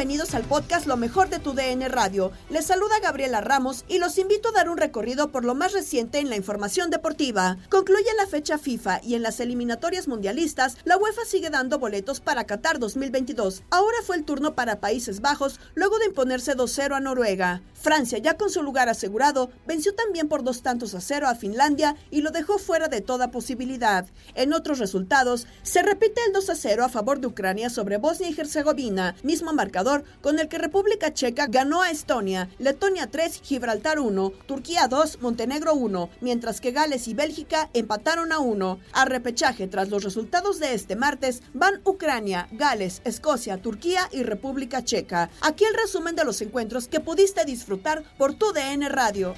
Bienvenidos 0.00 0.34
al 0.34 0.44
podcast 0.44 0.86
Lo 0.86 0.96
mejor 0.96 1.28
de 1.28 1.40
tu 1.40 1.52
DN 1.52 1.86
Radio. 1.90 2.32
Les 2.48 2.64
saluda 2.64 2.98
Gabriela 3.02 3.42
Ramos 3.42 3.84
y 3.86 3.98
los 3.98 4.16
invito 4.16 4.48
a 4.48 4.52
dar 4.52 4.70
un 4.70 4.78
recorrido 4.78 5.30
por 5.30 5.44
lo 5.44 5.54
más 5.54 5.74
reciente 5.74 6.20
en 6.20 6.30
la 6.30 6.36
información 6.36 6.88
deportiva. 6.88 7.58
Concluye 7.68 8.08
la 8.16 8.26
fecha 8.26 8.56
FIFA 8.56 9.02
y 9.04 9.14
en 9.14 9.22
las 9.22 9.40
eliminatorias 9.40 10.08
mundialistas, 10.08 10.78
la 10.84 10.96
UEFA 10.96 11.26
sigue 11.26 11.50
dando 11.50 11.78
boletos 11.78 12.20
para 12.20 12.44
Qatar 12.44 12.78
2022. 12.78 13.62
Ahora 13.68 13.98
fue 14.06 14.16
el 14.16 14.24
turno 14.24 14.54
para 14.54 14.80
Países 14.80 15.20
Bajos 15.20 15.60
luego 15.74 15.98
de 15.98 16.06
imponerse 16.06 16.56
2-0 16.56 16.96
a 16.96 17.00
Noruega. 17.00 17.60
Francia, 17.80 18.18
ya 18.18 18.36
con 18.36 18.50
su 18.50 18.62
lugar 18.62 18.90
asegurado, 18.90 19.50
venció 19.66 19.94
también 19.94 20.28
por 20.28 20.44
dos 20.44 20.60
tantos 20.60 20.94
a 20.94 21.00
cero 21.00 21.28
a 21.28 21.34
Finlandia 21.34 21.96
y 22.10 22.20
lo 22.20 22.30
dejó 22.30 22.58
fuera 22.58 22.88
de 22.88 23.00
toda 23.00 23.30
posibilidad. 23.30 24.06
En 24.34 24.52
otros 24.52 24.78
resultados, 24.78 25.46
se 25.62 25.80
repite 25.80 26.20
el 26.26 26.34
2 26.34 26.50
a 26.50 26.56
0 26.56 26.84
a 26.84 26.88
favor 26.90 27.20
de 27.20 27.28
Ucrania 27.28 27.70
sobre 27.70 27.96
Bosnia 27.96 28.28
y 28.28 28.38
Herzegovina, 28.38 29.16
mismo 29.22 29.54
marcador 29.54 30.04
con 30.20 30.38
el 30.38 30.48
que 30.48 30.58
República 30.58 31.14
Checa 31.14 31.46
ganó 31.46 31.80
a 31.80 31.90
Estonia, 31.90 32.50
Letonia 32.58 33.06
3, 33.06 33.40
Gibraltar 33.42 33.98
1, 33.98 34.30
Turquía 34.44 34.86
2, 34.86 35.22
Montenegro 35.22 35.72
1, 35.72 36.10
mientras 36.20 36.60
que 36.60 36.72
Gales 36.72 37.08
y 37.08 37.14
Bélgica 37.14 37.70
empataron 37.72 38.30
a 38.32 38.40
1. 38.40 38.78
A 38.92 39.04
repechaje 39.06 39.68
tras 39.68 39.88
los 39.88 40.04
resultados 40.04 40.58
de 40.58 40.74
este 40.74 40.96
martes 40.96 41.42
van 41.54 41.80
Ucrania, 41.86 42.46
Gales, 42.52 43.00
Escocia, 43.04 43.56
Turquía 43.56 44.06
y 44.12 44.22
República 44.22 44.84
Checa. 44.84 45.30
Aquí 45.40 45.64
el 45.64 45.74
resumen 45.74 46.14
de 46.14 46.26
los 46.26 46.42
encuentros 46.42 46.86
que 46.86 47.00
pudiste 47.00 47.46
disfrutar 47.46 47.69
por 48.16 48.34
tu 48.34 48.52
DN 48.52 48.88
Radio. 48.88 49.34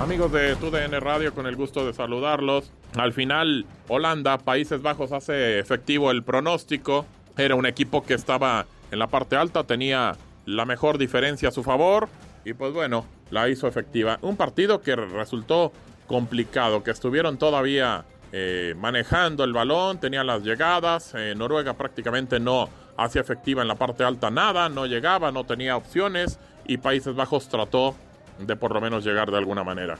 Amigos 0.00 0.30
de 0.30 0.54
TUDN 0.54 1.00
Radio, 1.00 1.34
con 1.34 1.48
el 1.48 1.56
gusto 1.56 1.84
de 1.84 1.92
saludarlos. 1.92 2.70
Al 2.96 3.12
final, 3.12 3.66
Holanda, 3.88 4.38
Países 4.38 4.80
Bajos 4.80 5.10
hace 5.10 5.58
efectivo 5.58 6.12
el 6.12 6.22
pronóstico. 6.22 7.06
Era 7.36 7.56
un 7.56 7.66
equipo 7.66 8.04
que 8.04 8.14
estaba 8.14 8.66
en 8.92 9.00
la 9.00 9.08
parte 9.08 9.34
alta, 9.34 9.64
tenía 9.64 10.16
la 10.44 10.64
mejor 10.64 10.98
diferencia 10.98 11.48
a 11.48 11.52
su 11.52 11.64
favor 11.64 12.08
y 12.44 12.52
pues 12.52 12.72
bueno, 12.72 13.04
la 13.30 13.48
hizo 13.48 13.66
efectiva. 13.66 14.20
Un 14.22 14.36
partido 14.36 14.80
que 14.80 14.94
resultó 14.94 15.72
complicado, 16.06 16.84
que 16.84 16.92
estuvieron 16.92 17.36
todavía 17.36 18.04
eh, 18.32 18.74
manejando 18.76 19.44
el 19.44 19.52
balón, 19.52 19.98
tenían 19.98 20.26
las 20.26 20.42
llegadas. 20.42 21.12
Eh, 21.14 21.34
Noruega 21.36 21.74
prácticamente 21.74 22.40
no 22.40 22.68
hacía 22.96 23.20
efectiva 23.20 23.62
en 23.62 23.68
la 23.68 23.74
parte 23.74 24.04
alta 24.04 24.30
nada, 24.30 24.68
no 24.68 24.86
llegaba, 24.86 25.30
no 25.32 25.44
tenía 25.44 25.76
opciones 25.76 26.38
y 26.66 26.78
Países 26.78 27.14
Bajos 27.14 27.48
trató 27.48 27.94
de 28.38 28.56
por 28.56 28.72
lo 28.72 28.80
menos 28.80 29.04
llegar 29.04 29.30
de 29.30 29.38
alguna 29.38 29.64
manera. 29.64 29.96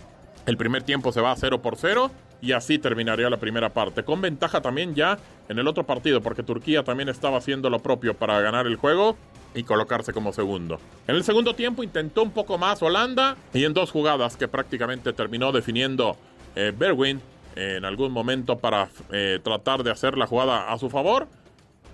El 0.46 0.56
primer 0.56 0.82
tiempo 0.82 1.12
se 1.12 1.20
va 1.20 1.32
a 1.32 1.36
0 1.36 1.60
por 1.60 1.76
0 1.76 2.10
y 2.40 2.52
así 2.52 2.78
terminaría 2.78 3.28
la 3.30 3.38
primera 3.38 3.70
parte. 3.70 4.04
Con 4.04 4.20
ventaja 4.20 4.60
también 4.60 4.94
ya 4.94 5.18
en 5.48 5.58
el 5.58 5.66
otro 5.66 5.84
partido 5.84 6.20
porque 6.20 6.42
Turquía 6.42 6.84
también 6.84 7.08
estaba 7.08 7.38
haciendo 7.38 7.70
lo 7.70 7.80
propio 7.80 8.14
para 8.14 8.40
ganar 8.40 8.66
el 8.66 8.76
juego 8.76 9.16
y 9.54 9.62
colocarse 9.64 10.12
como 10.12 10.32
segundo. 10.32 10.78
En 11.08 11.16
el 11.16 11.24
segundo 11.24 11.54
tiempo 11.54 11.82
intentó 11.82 12.22
un 12.22 12.30
poco 12.30 12.58
más 12.58 12.82
Holanda 12.82 13.36
y 13.54 13.64
en 13.64 13.72
dos 13.72 13.90
jugadas 13.90 14.36
que 14.36 14.48
prácticamente 14.48 15.12
terminó 15.12 15.50
definiendo 15.50 16.16
eh, 16.54 16.72
Berwin 16.76 17.20
en 17.56 17.84
algún 17.84 18.12
momento 18.12 18.58
para 18.58 18.90
eh, 19.10 19.40
tratar 19.42 19.82
de 19.82 19.90
hacer 19.90 20.16
la 20.16 20.26
jugada 20.26 20.70
a 20.70 20.78
su 20.78 20.90
favor. 20.90 21.26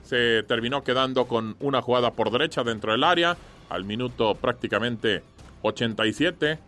Se 0.02 0.42
terminó 0.42 0.82
quedando 0.82 1.26
con 1.26 1.56
una 1.60 1.80
jugada 1.80 2.10
por 2.10 2.30
derecha 2.30 2.64
dentro 2.64 2.92
del 2.92 3.04
área 3.04 3.36
al 3.70 3.84
minuto 3.84 4.34
prácticamente 4.34 5.22
87 5.62 6.58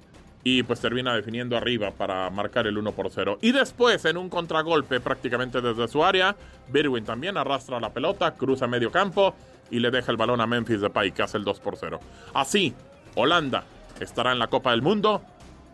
y 0.45 0.63
pues 0.63 0.81
termina 0.81 1.15
definiendo 1.15 1.57
arriba 1.57 1.91
para 1.91 2.31
marcar 2.31 2.67
el 2.67 2.79
1 2.79 2.93
por 2.93 3.11
0. 3.11 3.39
Y 3.43 3.53
después 3.53 4.05
en 4.05 4.17
un 4.17 4.29
contragolpe 4.29 5.01
prácticamente 5.01 5.61
desde 5.61 5.89
su 5.89 6.05
área, 6.05 6.37
Berwin 6.69 7.05
también 7.05 7.37
arrastra 7.37 7.81
la 7.81 7.93
pelota, 7.93 8.35
cruza 8.35 8.67
medio 8.67 8.93
campo 8.93 9.35
y 9.71 9.81
le 9.81 9.91
deja 9.91 10.13
el 10.13 10.17
balón 10.17 10.41
a 10.41 10.47
Memphis 10.47 10.81
Depay 10.81 11.13
que 11.13 11.23
hace 11.23 11.39
el 11.39 11.45
2 11.45 11.61
por 11.61 11.77
0. 11.77 11.99
Así, 12.35 12.75
Holanda 13.17 13.65
estará 14.01 14.33
en 14.33 14.39
la 14.39 14.47
Copa 14.47 14.71
del 14.71 14.83
Mundo, 14.83 15.23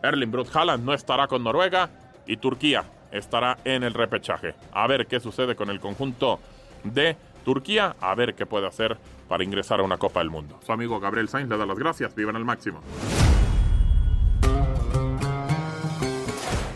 Erling 0.03 0.31
Brut 0.31 0.55
Haaland 0.55 0.85
no 0.85 0.95
estará 0.95 1.27
con 1.27 1.45
Noruega 1.45 1.91
y 2.27 2.37
Turquía 2.37 2.85
estará 3.13 3.59
en 3.65 3.83
el 3.83 3.95
repechaje. 3.95 4.55
A 4.73 4.87
ver 4.87 5.07
qué 5.07 5.21
sucede 5.21 5.57
con 5.57 5.71
el 5.71 5.81
conjunto 5.81 6.41
de 6.85 7.17
Turquía, 7.45 7.97
a 8.01 8.15
ver 8.15 8.35
qué 8.35 8.47
puede 8.47 8.67
hacer 8.67 8.97
para 9.29 9.45
ingresar 9.45 9.81
a 9.81 9.83
una 9.83 9.97
Copa 9.97 10.21
del 10.21 10.31
Mundo. 10.31 10.59
Su 10.65 10.73
amigo 10.73 11.01
Gabriel 11.01 11.29
Sainz 11.29 11.49
le 11.49 11.57
da 11.57 11.67
las 11.67 11.79
gracias, 11.79 12.15
vivan 12.15 12.37
al 12.37 12.45
máximo. 12.45 12.81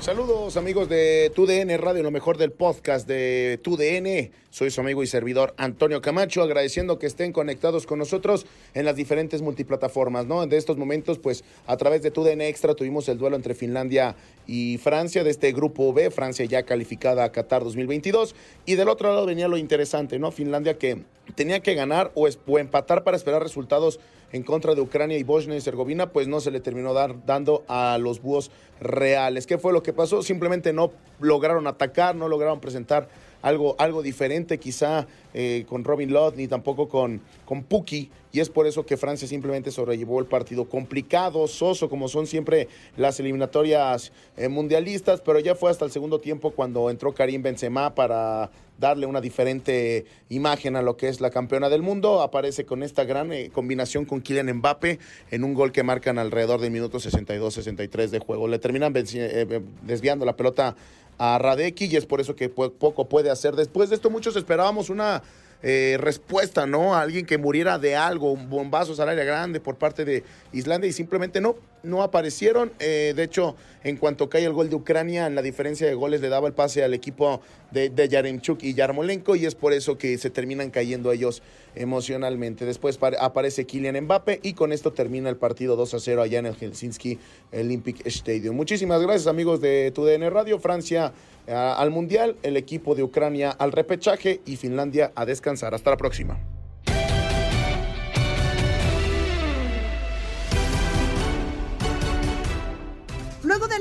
Saludos 0.05 0.59
amigos 0.59 0.91
de 0.91 1.33
TUDN 1.35 1.79
Radio, 1.79 2.03
lo 2.03 2.11
mejor 2.11 2.37
del 2.37 2.53
podcast 2.53 3.09
de 3.09 3.59
TUDN. 3.63 4.33
Soy 4.51 4.71
su 4.71 4.83
amigo 4.83 5.03
y 5.03 5.07
servidor 5.07 5.55
Antonio 5.57 6.03
Camacho, 6.03 6.43
agradeciendo 6.43 6.99
que 6.99 7.07
estén 7.07 7.33
conectados 7.33 7.87
con 7.87 8.01
nosotros 8.01 8.45
en 8.75 8.85
las 8.85 8.97
diferentes 8.97 9.41
multiplataformas, 9.41 10.27
¿no? 10.27 10.47
De 10.47 10.59
estos 10.59 10.77
momentos, 10.77 11.19
pues 11.19 11.43
a 11.67 11.79
través 11.79 12.03
de 12.03 12.11
TUDN 12.11 12.43
Extra 12.43 12.75
tuvimos 12.75 13.09
el 13.09 13.17
duelo 13.17 13.35
entre 13.35 13.55
Finlandia 13.55 14.15
y 14.47 14.77
Francia 14.77 15.25
de 15.25 15.31
este 15.31 15.53
grupo 15.53 15.95
B, 15.95 16.11
Francia 16.11 16.45
ya 16.45 16.65
calificada 16.65 17.25
a 17.25 17.33
Qatar 17.33 17.65
2022. 17.65 18.35
Y 18.67 18.75
del 18.75 18.91
otro 18.91 19.09
lado 19.09 19.25
venía 19.25 19.49
lo 19.49 19.57
interesante, 19.57 20.19
¿no? 20.19 20.33
Finlandia 20.33 20.77
que 20.77 21.03
tenía 21.35 21.61
que 21.61 21.75
ganar 21.75 22.13
o, 22.15 22.29
empatar 22.59 23.05
para 23.05 23.17
esperar 23.17 23.43
resultados 23.43 24.01
en 24.35 24.43
contra 24.43 24.75
de 24.75 24.81
Ucrania 24.81 25.17
y 25.17 25.23
Bosnia 25.23 25.55
y 25.55 25.59
Herzegovina, 25.59 26.11
pues 26.11 26.27
no 26.27 26.41
se 26.41 26.51
le 26.51 26.59
terminó 26.59 26.93
dar, 26.93 27.25
dando 27.25 27.65
a 27.69 27.99
los 27.99 28.21
búhos 28.21 28.51
reales. 28.81 29.47
¿Qué 29.47 29.59
fue 29.59 29.73
lo 29.73 29.85
que 29.85 29.93
pasó? 29.93 30.25
Simplemente 30.25 30.73
no 30.73 30.91
lograron 31.21 31.69
atacar, 31.69 32.17
no 32.17 32.27
lograron 32.27 32.59
presentar 32.59 33.09
algo, 33.45 33.77
algo 33.79 34.03
diferente 34.03 34.59
quizá 34.59 35.07
eh, 35.35 35.67
con 35.69 35.85
Robin 35.85 36.13
Lott 36.13 36.35
ni 36.37 36.49
tampoco 36.49 36.89
con, 36.89 37.21
con 37.45 37.63
Puki. 37.63 38.11
Y 38.33 38.41
es 38.41 38.49
por 38.49 38.67
eso 38.67 38.85
que 38.85 38.97
Francia 38.97 39.29
simplemente 39.29 39.71
sobrellevó 39.71 40.19
el 40.19 40.27
partido 40.27 40.65
complicado, 40.65 41.47
soso, 41.47 41.89
como 41.89 42.09
son 42.09 42.27
siempre 42.27 42.69
las 42.97 43.21
eliminatorias 43.21 44.11
eh, 44.37 44.49
mundialistas, 44.49 45.21
pero 45.21 45.39
ya 45.39 45.55
fue 45.55 45.71
hasta 45.71 45.85
el 45.85 45.93
segundo 45.93 46.19
tiempo 46.21 46.51
cuando 46.51 46.91
entró 46.91 47.15
Karim 47.15 47.43
Benzema 47.43 47.95
para 47.95 48.51
darle 48.79 49.07
una 49.07 49.21
diferente 49.21 50.05
imagen 50.31 50.75
a 50.75 50.83
lo 50.83 50.97
que 50.97 51.09
es 51.09 51.21
la 51.21 51.31
campeona 51.31 51.69
del 51.69 51.83
mundo. 51.83 52.23
Aparece 52.23 52.65
con 52.65 52.83
esta 52.83 53.05
gran 53.05 53.33
eh, 53.33 53.51
combinación 53.53 54.05
con 54.05 54.21
Kylian 54.21 54.53
Mbappe 54.55 54.99
en 55.31 55.45
un 55.45 55.55
gol 55.55 55.71
que 55.71 55.85
marcan 55.85 56.19
alrededor 56.19 56.61
del 56.61 56.73
minuto 56.73 56.99
62-63 56.99 58.09
de 58.09 58.19
juego. 58.19 58.49
Le 58.49 58.59
terminan 58.59 58.93
desviando 58.93 60.25
la 60.25 60.35
pelota 60.35 60.75
a 61.19 61.39
Radeki 61.39 61.87
y 61.87 61.97
es 61.97 62.07
por 62.07 62.21
eso 62.21 62.35
que 62.37 62.49
poco 62.49 63.09
puede 63.09 63.31
hacer. 63.31 63.57
Después 63.57 63.91
de 63.91 63.97
esto 63.97 64.11
muchos 64.11 64.37
esperábamos 64.37 64.91
una 64.91 65.23
eh, 65.63 65.97
respuesta, 65.99 66.67
¿no? 66.67 66.95
A 66.95 67.01
alguien 67.01 67.25
que 67.25 67.39
muriera 67.39 67.79
de 67.79 67.97
algo, 67.97 68.33
un 68.33 68.51
bombazo 68.51 69.01
al 69.03 69.09
área 69.09 69.25
grande 69.25 69.61
por 69.61 69.77
parte 69.77 70.05
de 70.05 70.23
Islandia 70.53 70.91
y 70.91 70.93
simplemente 70.93 71.41
no, 71.41 71.57
no 71.85 72.03
aparecieron. 72.03 72.73
Eh, 72.79 73.13
de 73.15 73.23
hecho, 73.23 73.57
en 73.83 73.97
cuanto 73.97 74.29
cae 74.29 74.45
el 74.45 74.53
gol 74.53 74.71
de 74.71 74.77
Ucrania, 74.77 75.27
en 75.27 75.35
la 75.35 75.43
diferencia 75.43 75.87
de 75.87 75.95
goles 75.95 76.21
le 76.21 76.29
daba 76.29 76.49
el 76.49 76.55
pase 76.55 76.83
al 76.83 76.95
equipo 76.95 77.41
de, 77.71 77.91
de 77.91 78.09
Yaremchuk 78.09 78.63
y 78.63 78.75
Yarmolenko 78.75 79.37
y 79.37 79.47
es 79.47 79.55
por 79.55 79.73
eso 79.73 79.99
que 79.99 80.17
se 80.19 80.31
terminan 80.31 80.71
cayendo 80.71 81.13
ellos 81.13 81.43
emocionalmente. 81.75 82.65
Después 82.65 82.99
aparece 83.21 83.67
Kylian 83.67 84.05
Mbappe 84.05 84.41
y 84.43 84.55
con 84.55 84.73
esto 84.73 84.93
termina 84.93 85.29
el 85.29 85.37
partido 85.37 85.77
2 85.77 85.95
a 85.95 86.01
0 86.01 86.23
allá 86.23 86.39
en 86.39 86.47
el 86.47 86.55
Helsinki 86.55 87.19
Olympic 87.53 88.07
Stadium. 88.07 88.57
Muchísimas 88.57 89.03
gracias 89.03 89.27
amigos 89.27 89.61
de 89.61 89.93
TUDN 89.95 90.31
Radio. 90.31 90.59
Francia 90.59 91.13
eh, 91.47 91.53
al 91.53 91.91
Mundial, 91.91 92.37
el 92.43 92.57
equipo 92.57 92.95
de 92.95 93.03
Ucrania 93.03 93.51
al 93.51 93.73
repechaje 93.73 94.41
y 94.47 94.57
Finlandia 94.57 95.13
a 95.15 95.27
descansar. 95.27 95.75
Hasta 95.75 95.91
la 95.91 95.97
próxima. 95.97 96.54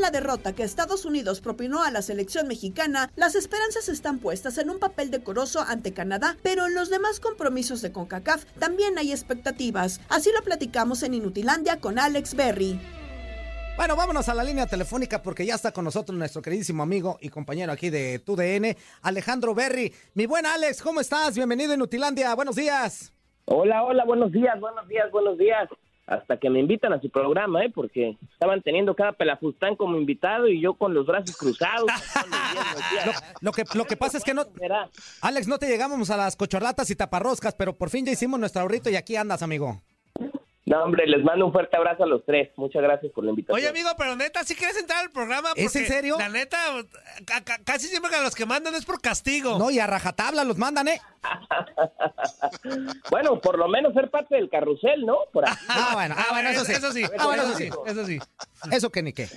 La 0.04 0.12
derrota 0.12 0.54
que 0.54 0.64
Estados 0.64 1.06
Unidos 1.06 1.40
propinó 1.40 1.82
a 1.82 1.90
la 1.90 2.02
selección 2.02 2.46
mexicana, 2.46 3.10
las 3.16 3.36
esperanzas 3.36 3.88
están 3.88 4.20
puestas 4.20 4.58
en 4.58 4.70
un 4.70 4.78
papel 4.78 5.12
decoroso 5.12 5.62
ante 5.62 5.94
Canadá, 5.94 6.36
pero 6.44 6.68
en 6.68 6.76
los 6.76 6.90
demás 6.90 7.22
compromisos 7.22 7.82
de 7.82 7.94
CONCACAF 7.94 8.44
también 8.60 8.98
hay 8.98 9.14
expectativas. 9.14 10.02
Así 10.10 10.30
lo 10.36 10.44
platicamos 10.44 11.04
en 11.04 11.14
Inutilandia 11.14 11.80
con 11.80 12.00
Alex 12.00 12.36
Berry. 12.36 12.82
Bueno, 13.78 13.96
vámonos 13.96 14.28
a 14.28 14.34
la 14.34 14.44
línea 14.44 14.68
telefónica 14.68 15.24
porque 15.24 15.46
ya 15.46 15.56
está 15.56 15.72
con 15.72 15.86
nosotros 15.86 16.18
nuestro 16.18 16.42
queridísimo 16.42 16.84
amigo 16.84 17.18
y 17.22 17.30
compañero 17.30 17.72
aquí 17.72 17.90
de 17.90 18.20
TUDN, 18.20 18.76
Alejandro 19.04 19.56
Berry. 19.56 19.94
Mi 20.16 20.26
buen 20.26 20.46
Alex, 20.46 20.82
¿cómo 20.82 21.00
estás? 21.00 21.34
Bienvenido 21.34 21.76
a 21.76 21.78
Nutilandia, 21.78 22.36
buenos 22.36 22.58
días. 22.58 23.14
Hola, 23.46 23.84
hola, 23.84 24.04
buenos 24.04 24.34
días, 24.34 24.60
buenos 24.60 24.86
días, 24.90 25.10
buenos 25.12 25.38
días. 25.38 25.70
Hasta 26.06 26.38
que 26.38 26.50
me 26.50 26.60
invitan 26.60 26.92
a 26.92 27.00
su 27.00 27.10
programa, 27.10 27.64
¿eh? 27.64 27.72
Porque 27.74 28.18
estaban 28.34 28.62
teniendo 28.62 28.94
cada 28.94 29.14
pelafustán 29.14 29.78
como 29.78 29.98
invitado 29.98 30.50
y 30.50 30.60
yo 30.60 30.74
con 30.74 30.94
los 30.94 31.06
brazos 31.06 31.38
cruzados. 31.38 31.90
lo, 33.42 33.52
que, 33.54 33.64
lo 33.74 33.86
que 33.86 33.96
pasa 33.96 34.18
es 34.18 34.24
que 34.24 34.34
no... 34.34 34.44
Alex, 35.22 35.48
no 35.48 35.60
te 35.60 35.68
llegamos 35.68 36.10
a 36.10 36.18
las 36.18 36.36
cochorlatas 36.36 36.90
y 36.90 36.96
taparroscas, 36.96 37.56
pero 37.56 37.74
por 37.74 37.90
fin 37.90 38.06
ya 38.06 38.12
hicimos 38.12 38.38
nuestro 38.40 38.62
ahorrito 38.62 38.90
y 38.90 38.98
aquí 38.98 39.16
andas, 39.16 39.44
amigo. 39.44 39.82
No, 40.66 40.82
hombre, 40.82 41.06
les 41.08 41.24
mando 41.24 41.46
un 41.46 41.52
fuerte 41.52 41.76
abrazo 41.76 42.04
a 42.04 42.08
los 42.08 42.26
tres. 42.26 42.50
Muchas 42.56 42.82
gracias 42.82 43.12
por 43.12 43.26
la 43.26 43.32
invitación. 43.32 43.58
Oye, 43.58 43.68
amigo, 43.68 43.90
pero 43.98 44.16
neta, 44.16 44.44
¿sí 44.46 44.56
quieres 44.56 44.78
entrar 44.78 45.04
al 45.04 45.12
programa? 45.12 45.50
Porque 45.50 45.66
¿Es 45.66 45.76
en 45.76 45.88
serio? 45.88 46.16
La 46.18 46.30
neta, 46.30 46.58
casi 47.66 47.88
siempre 47.88 48.10
que 48.10 48.22
los 48.22 48.34
que 48.34 48.46
mandan 48.46 48.74
es 48.76 48.86
por 48.86 49.02
castigo. 49.02 49.60
No, 49.60 49.72
y 49.72 49.80
a 49.80 49.88
rajatabla 49.88 50.46
los 50.46 50.58
mandan, 50.58 50.88
¿eh? 50.88 51.02
bueno, 53.12 53.42
por 53.42 53.58
lo 53.58 53.68
menos 53.68 53.94
ser 53.94 54.10
parte 54.10 54.36
del 54.36 54.50
carrusel, 54.50 55.06
¿no? 55.06 55.18
Por 55.34 55.44
Ah, 55.48 55.92
bueno, 55.94 56.16
ah, 56.18 56.28
bueno, 56.32 56.50
eso 56.50 56.64
sí. 56.64 56.72
Eso 56.72 56.92
sí, 56.94 57.04
ah, 57.18 57.26
bueno, 57.26 57.44
eso 57.44 57.56
sí, 57.56 57.70
eso 57.86 58.06
sí. 58.06 58.20
Eso 58.72 58.90
que 58.90 59.04
ni 59.04 59.12
qué. 59.12 59.28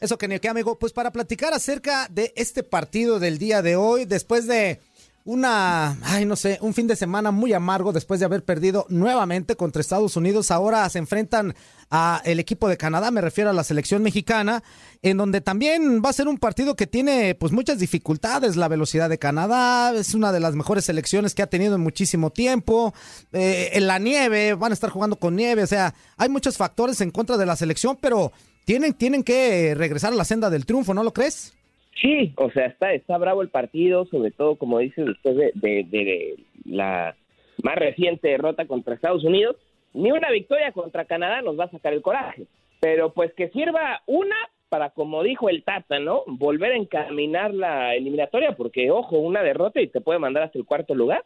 Eso 0.00 0.18
que 0.18 0.28
ni 0.28 0.38
qué, 0.40 0.48
amigo. 0.50 0.78
Pues 0.78 0.92
para 0.92 1.10
platicar 1.10 1.54
acerca 1.54 2.06
de 2.10 2.34
este 2.36 2.62
partido 2.62 3.18
del 3.18 3.38
día 3.38 3.62
de 3.62 3.76
hoy, 3.76 4.04
después 4.04 4.46
de 4.46 4.80
una, 5.26 5.96
ay, 6.02 6.26
no 6.26 6.36
sé, 6.36 6.58
un 6.60 6.74
fin 6.74 6.86
de 6.86 6.96
semana 6.96 7.30
muy 7.30 7.54
amargo 7.54 7.94
después 7.94 8.20
de 8.20 8.26
haber 8.26 8.44
perdido 8.44 8.84
nuevamente 8.90 9.56
contra 9.56 9.80
Estados 9.80 10.16
Unidos. 10.16 10.50
Ahora 10.50 10.86
se 10.90 10.98
enfrentan 10.98 11.54
a 11.90 12.20
el 12.26 12.40
equipo 12.40 12.68
de 12.68 12.76
Canadá, 12.76 13.10
me 13.10 13.22
refiero 13.22 13.48
a 13.48 13.54
la 13.54 13.64
selección 13.64 14.02
mexicana, 14.02 14.62
en 15.00 15.16
donde 15.16 15.40
también 15.40 16.02
va 16.04 16.10
a 16.10 16.12
ser 16.12 16.28
un 16.28 16.36
partido 16.36 16.76
que 16.76 16.86
tiene 16.86 17.34
pues 17.34 17.52
muchas 17.52 17.78
dificultades. 17.78 18.56
La 18.56 18.68
velocidad 18.68 19.08
de 19.08 19.18
Canadá 19.18 19.94
es 19.94 20.12
una 20.12 20.30
de 20.30 20.40
las 20.40 20.54
mejores 20.54 20.84
selecciones 20.84 21.34
que 21.34 21.42
ha 21.42 21.46
tenido 21.46 21.74
en 21.74 21.80
muchísimo 21.80 22.30
tiempo. 22.30 22.92
Eh, 23.32 23.70
en 23.72 23.86
la 23.86 23.98
nieve, 23.98 24.52
van 24.52 24.72
a 24.72 24.74
estar 24.74 24.90
jugando 24.90 25.16
con 25.16 25.36
nieve, 25.36 25.62
o 25.62 25.66
sea, 25.66 25.94
hay 26.18 26.28
muchos 26.28 26.58
factores 26.58 27.00
en 27.00 27.10
contra 27.10 27.38
de 27.38 27.46
la 27.46 27.56
selección, 27.56 27.96
pero 27.98 28.30
tienen, 28.66 28.92
tienen 28.92 29.22
que 29.22 29.74
regresar 29.74 30.12
a 30.12 30.16
la 30.16 30.24
senda 30.26 30.50
del 30.50 30.66
triunfo, 30.66 30.92
¿no 30.92 31.02
lo 31.02 31.14
crees? 31.14 31.54
Sí, 32.00 32.32
o 32.36 32.50
sea, 32.50 32.66
está, 32.66 32.92
está 32.92 33.18
bravo 33.18 33.42
el 33.42 33.50
partido, 33.50 34.04
sobre 34.06 34.30
todo, 34.30 34.56
como 34.56 34.78
dice 34.78 35.04
después 35.04 35.36
de, 35.36 35.52
de, 35.54 36.36
la 36.64 37.16
más 37.62 37.76
reciente 37.76 38.28
derrota 38.28 38.66
contra 38.66 38.94
Estados 38.94 39.24
Unidos. 39.24 39.56
Ni 39.92 40.10
una 40.10 40.30
victoria 40.30 40.72
contra 40.72 41.04
Canadá 41.04 41.40
nos 41.42 41.58
va 41.58 41.64
a 41.64 41.70
sacar 41.70 41.92
el 41.92 42.02
coraje. 42.02 42.46
Pero 42.80 43.12
pues 43.12 43.32
que 43.34 43.48
sirva 43.50 44.02
una 44.06 44.36
para, 44.68 44.90
como 44.90 45.22
dijo 45.22 45.48
el 45.48 45.62
Tata, 45.62 46.00
¿no? 46.00 46.24
Volver 46.26 46.72
a 46.72 46.76
encaminar 46.76 47.54
la 47.54 47.94
eliminatoria, 47.94 48.56
porque, 48.56 48.90
ojo, 48.90 49.18
una 49.18 49.42
derrota 49.42 49.80
y 49.80 49.86
te 49.86 50.00
puede 50.00 50.18
mandar 50.18 50.42
hasta 50.42 50.58
el 50.58 50.64
cuarto 50.64 50.96
lugar. 50.96 51.24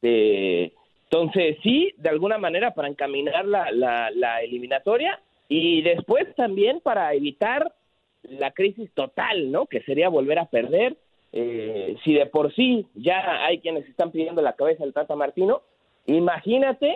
Eh, 0.00 0.72
entonces, 1.10 1.58
sí, 1.62 1.92
de 1.98 2.08
alguna 2.08 2.38
manera 2.38 2.72
para 2.72 2.88
encaminar 2.88 3.44
la, 3.44 3.70
la, 3.72 4.10
la 4.12 4.40
eliminatoria 4.42 5.20
y 5.48 5.82
después 5.82 6.34
también 6.36 6.80
para 6.80 7.12
evitar 7.12 7.74
la 8.24 8.52
crisis 8.52 8.90
total, 8.94 9.50
¿no? 9.50 9.66
Que 9.66 9.82
sería 9.82 10.08
volver 10.08 10.38
a 10.38 10.46
perder. 10.46 10.96
Eh, 11.34 11.96
si 12.04 12.12
de 12.12 12.26
por 12.26 12.54
sí 12.54 12.86
ya 12.94 13.46
hay 13.46 13.60
quienes 13.60 13.88
están 13.88 14.10
pidiendo 14.10 14.42
la 14.42 14.52
cabeza 14.52 14.84
del 14.84 14.92
Tata 14.92 15.16
Martino, 15.16 15.62
imagínate 16.06 16.94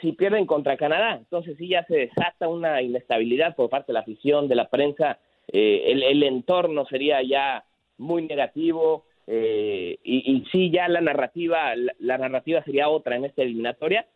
si 0.00 0.12
pierden 0.12 0.46
contra 0.46 0.76
Canadá. 0.76 1.16
Entonces 1.16 1.56
sí 1.58 1.68
ya 1.68 1.84
se 1.84 1.96
desata 1.96 2.48
una 2.48 2.82
inestabilidad 2.82 3.56
por 3.56 3.70
parte 3.70 3.88
de 3.88 3.94
la 3.94 4.00
afición, 4.00 4.48
de 4.48 4.54
la 4.54 4.68
prensa. 4.68 5.18
Eh, 5.50 5.84
el, 5.86 6.22
entorno 6.22 6.84
sería 6.86 7.22
ya 7.22 7.64
muy 7.96 8.26
negativo 8.26 9.04
eh, 9.26 9.98
y, 10.04 10.32
y, 10.32 10.44
sí 10.52 10.70
ya 10.70 10.88
la 10.88 11.00
narrativa, 11.00 11.74
la 11.76 12.18
narrativa 12.18 12.62
sería 12.64 12.90
otra 12.90 13.16
en 13.16 13.24
esta 13.24 13.42
eliminatoria. 13.42 14.06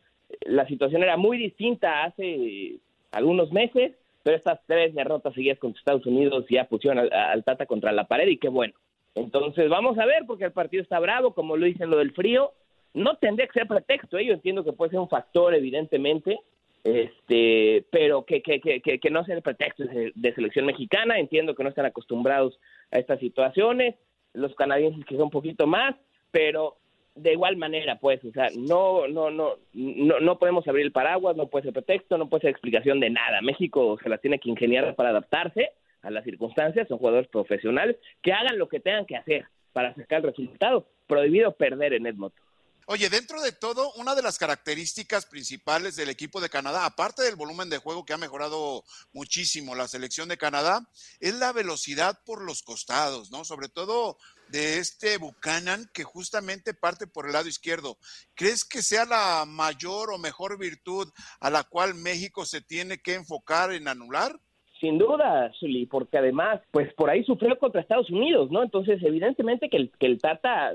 La 0.43 0.67
situación 0.67 1.03
era 1.03 1.17
muy 1.17 1.39
distinta 1.39 2.05
hace 2.05 2.77
algunos 3.11 3.51
meses 3.53 3.93
pero 4.23 4.37
estas 4.37 4.61
tres 4.67 4.95
derrotas 4.95 5.35
seguidas 5.35 5.59
contra 5.59 5.79
Estados 5.79 6.07
Unidos 6.07 6.45
ya 6.49 6.65
pusieron 6.65 7.09
al, 7.13 7.45
Tata 7.45 7.67
contra 7.67 7.93
la 7.93 8.05
pared 8.05 8.29
y 8.29 8.39
qué 8.39 8.49
bueno. 8.49 8.75
Entonces 9.15 9.69
vamos 9.69 9.99
a 9.99 10.07
ver 10.07 10.25
porque 10.27 10.45
el 10.45 10.53
partido 10.53 10.83
está 10.83 10.99
bravo, 10.99 11.35
como 11.35 11.57
lo 11.57 11.67
dicen 11.67 11.91
lo 11.91 11.99
del 11.99 12.13
frío. 12.13 12.53
No 12.95 13.17
tendría 13.17 13.47
que 13.47 13.59
ser 13.59 13.67
pretexto, 13.67 14.19
¿eh? 14.19 14.27
yo 14.27 14.35
entiendo 14.35 14.65
que 14.65 14.73
puede 14.73 14.91
ser 14.91 15.01
un 15.01 15.09
factor 15.09 15.55
evidentemente, 15.55 16.41
este, 16.85 17.85
pero 17.91 18.25
que, 18.25 18.43
que, 18.43 18.61
que, 18.61 18.81
que 18.81 19.11
no 19.11 19.25
sea 19.25 19.37
el 19.37 19.43
pretexto 19.43 19.85
de, 19.85 20.35
selección 20.35 20.67
mexicana, 20.67 21.19
entiendo 21.19 21.55
que 21.55 21.63
no 21.63 21.69
están 21.69 21.87
acostumbrados 21.87 22.59
a 22.91 22.99
estas 22.99 23.19
situaciones, 23.21 23.95
los 24.35 24.55
canadienses 24.55 25.05
que 25.07 25.15
son 25.15 25.25
un 25.25 25.31
poquito 25.31 25.67
más, 25.67 25.95
pero 26.31 26.77
de 27.15 27.33
igual 27.33 27.57
manera, 27.57 27.97
pues, 27.97 28.25
o 28.25 28.33
sea, 28.33 28.49
no, 28.57 29.07
no, 29.07 29.31
no, 29.31 29.57
no, 29.75 30.21
no 30.21 30.39
podemos 30.39 30.67
abrir 30.67 30.87
el 30.87 30.93
paraguas, 30.93 31.37
no 31.37 31.49
puede 31.49 31.65
ser 31.65 31.73
pretexto, 31.73 32.17
no 32.17 32.29
puede 32.29 32.43
ser 32.43 32.51
explicación 32.51 33.01
de 33.01 33.11
nada. 33.11 33.43
México 33.43 33.99
se 34.03 34.09
la 34.09 34.19
tiene 34.19 34.39
que 34.39 34.49
ingeniar 34.49 34.95
para 34.95 35.11
adaptarse 35.11 35.71
a 36.03 36.11
las 36.11 36.25
circunstancias, 36.25 36.89
son 36.89 36.99
jugadores 36.99 37.29
profesionales 37.29 37.97
que 38.23 38.33
hagan 38.33 38.59
lo 38.59 38.69
que 38.69 38.81
tengan 38.81 39.07
que 39.07 39.17
hacer 39.17 39.45
para 39.73 39.95
sacar 39.95 40.21
el 40.21 40.29
resultado. 40.29 40.87
Prohibido 41.07 41.53
perder 41.53 41.95
en 41.95 42.07
Edmonton. 42.07 42.45
Oye, 42.87 43.09
dentro 43.09 43.41
de 43.41 43.53
todo, 43.53 43.93
una 43.95 44.15
de 44.15 44.23
las 44.23 44.39
características 44.39 45.27
principales 45.27 45.95
del 45.95 46.09
equipo 46.09 46.41
de 46.41 46.49
Canadá, 46.49 46.85
aparte 46.85 47.23
del 47.23 47.37
volumen 47.37 47.71
de 47.71 47.79
juego 47.79 48.05
que 48.05 48.13
ha 48.13 48.19
mejorado 48.19 48.83
muchísimo 49.13 49.77
la 49.77 49.87
selección 49.87 50.29
de 50.29 50.37
Canadá, 50.37 50.81
es 51.21 51.35
la 51.35 51.53
velocidad 51.53 52.19
por 52.27 52.43
los 52.43 52.63
costados, 52.63 53.31
¿no? 53.31 53.45
Sobre 53.45 53.69
todo 53.69 54.17
de 54.49 54.79
este 54.79 55.17
Buchanan 55.19 55.89
que 55.95 56.03
justamente 56.03 56.75
parte 56.75 57.07
por 57.07 57.27
el 57.27 57.33
lado 57.33 57.49
izquierdo. 57.49 57.99
¿Crees 58.35 58.65
que 58.65 58.83
sea 58.83 59.05
la 59.05 59.45
mayor 59.47 60.13
o 60.13 60.19
mejor 60.19 60.59
virtud 60.59 61.09
a 61.41 61.51
la 61.51 61.63
cual 61.63 61.95
México 61.95 62.45
se 62.45 62.61
tiene 62.61 62.99
que 62.99 63.15
enfocar 63.15 63.73
en 63.73 63.87
anular? 63.87 64.41
Sin 64.81 64.99
duda, 64.99 65.53
Zuli, 65.61 65.87
porque 65.87 66.19
además, 66.19 66.61
pues 66.73 66.93
por 66.95 67.09
ahí 67.09 67.23
sufrió 67.23 67.57
contra 67.57 67.81
Estados 67.81 68.11
Unidos, 68.11 68.51
¿no? 68.51 68.65
Entonces, 68.65 69.01
evidentemente 69.05 69.71
que 69.71 69.77
el, 69.77 69.93
que 69.97 70.07
el 70.07 70.19
Tata 70.19 70.73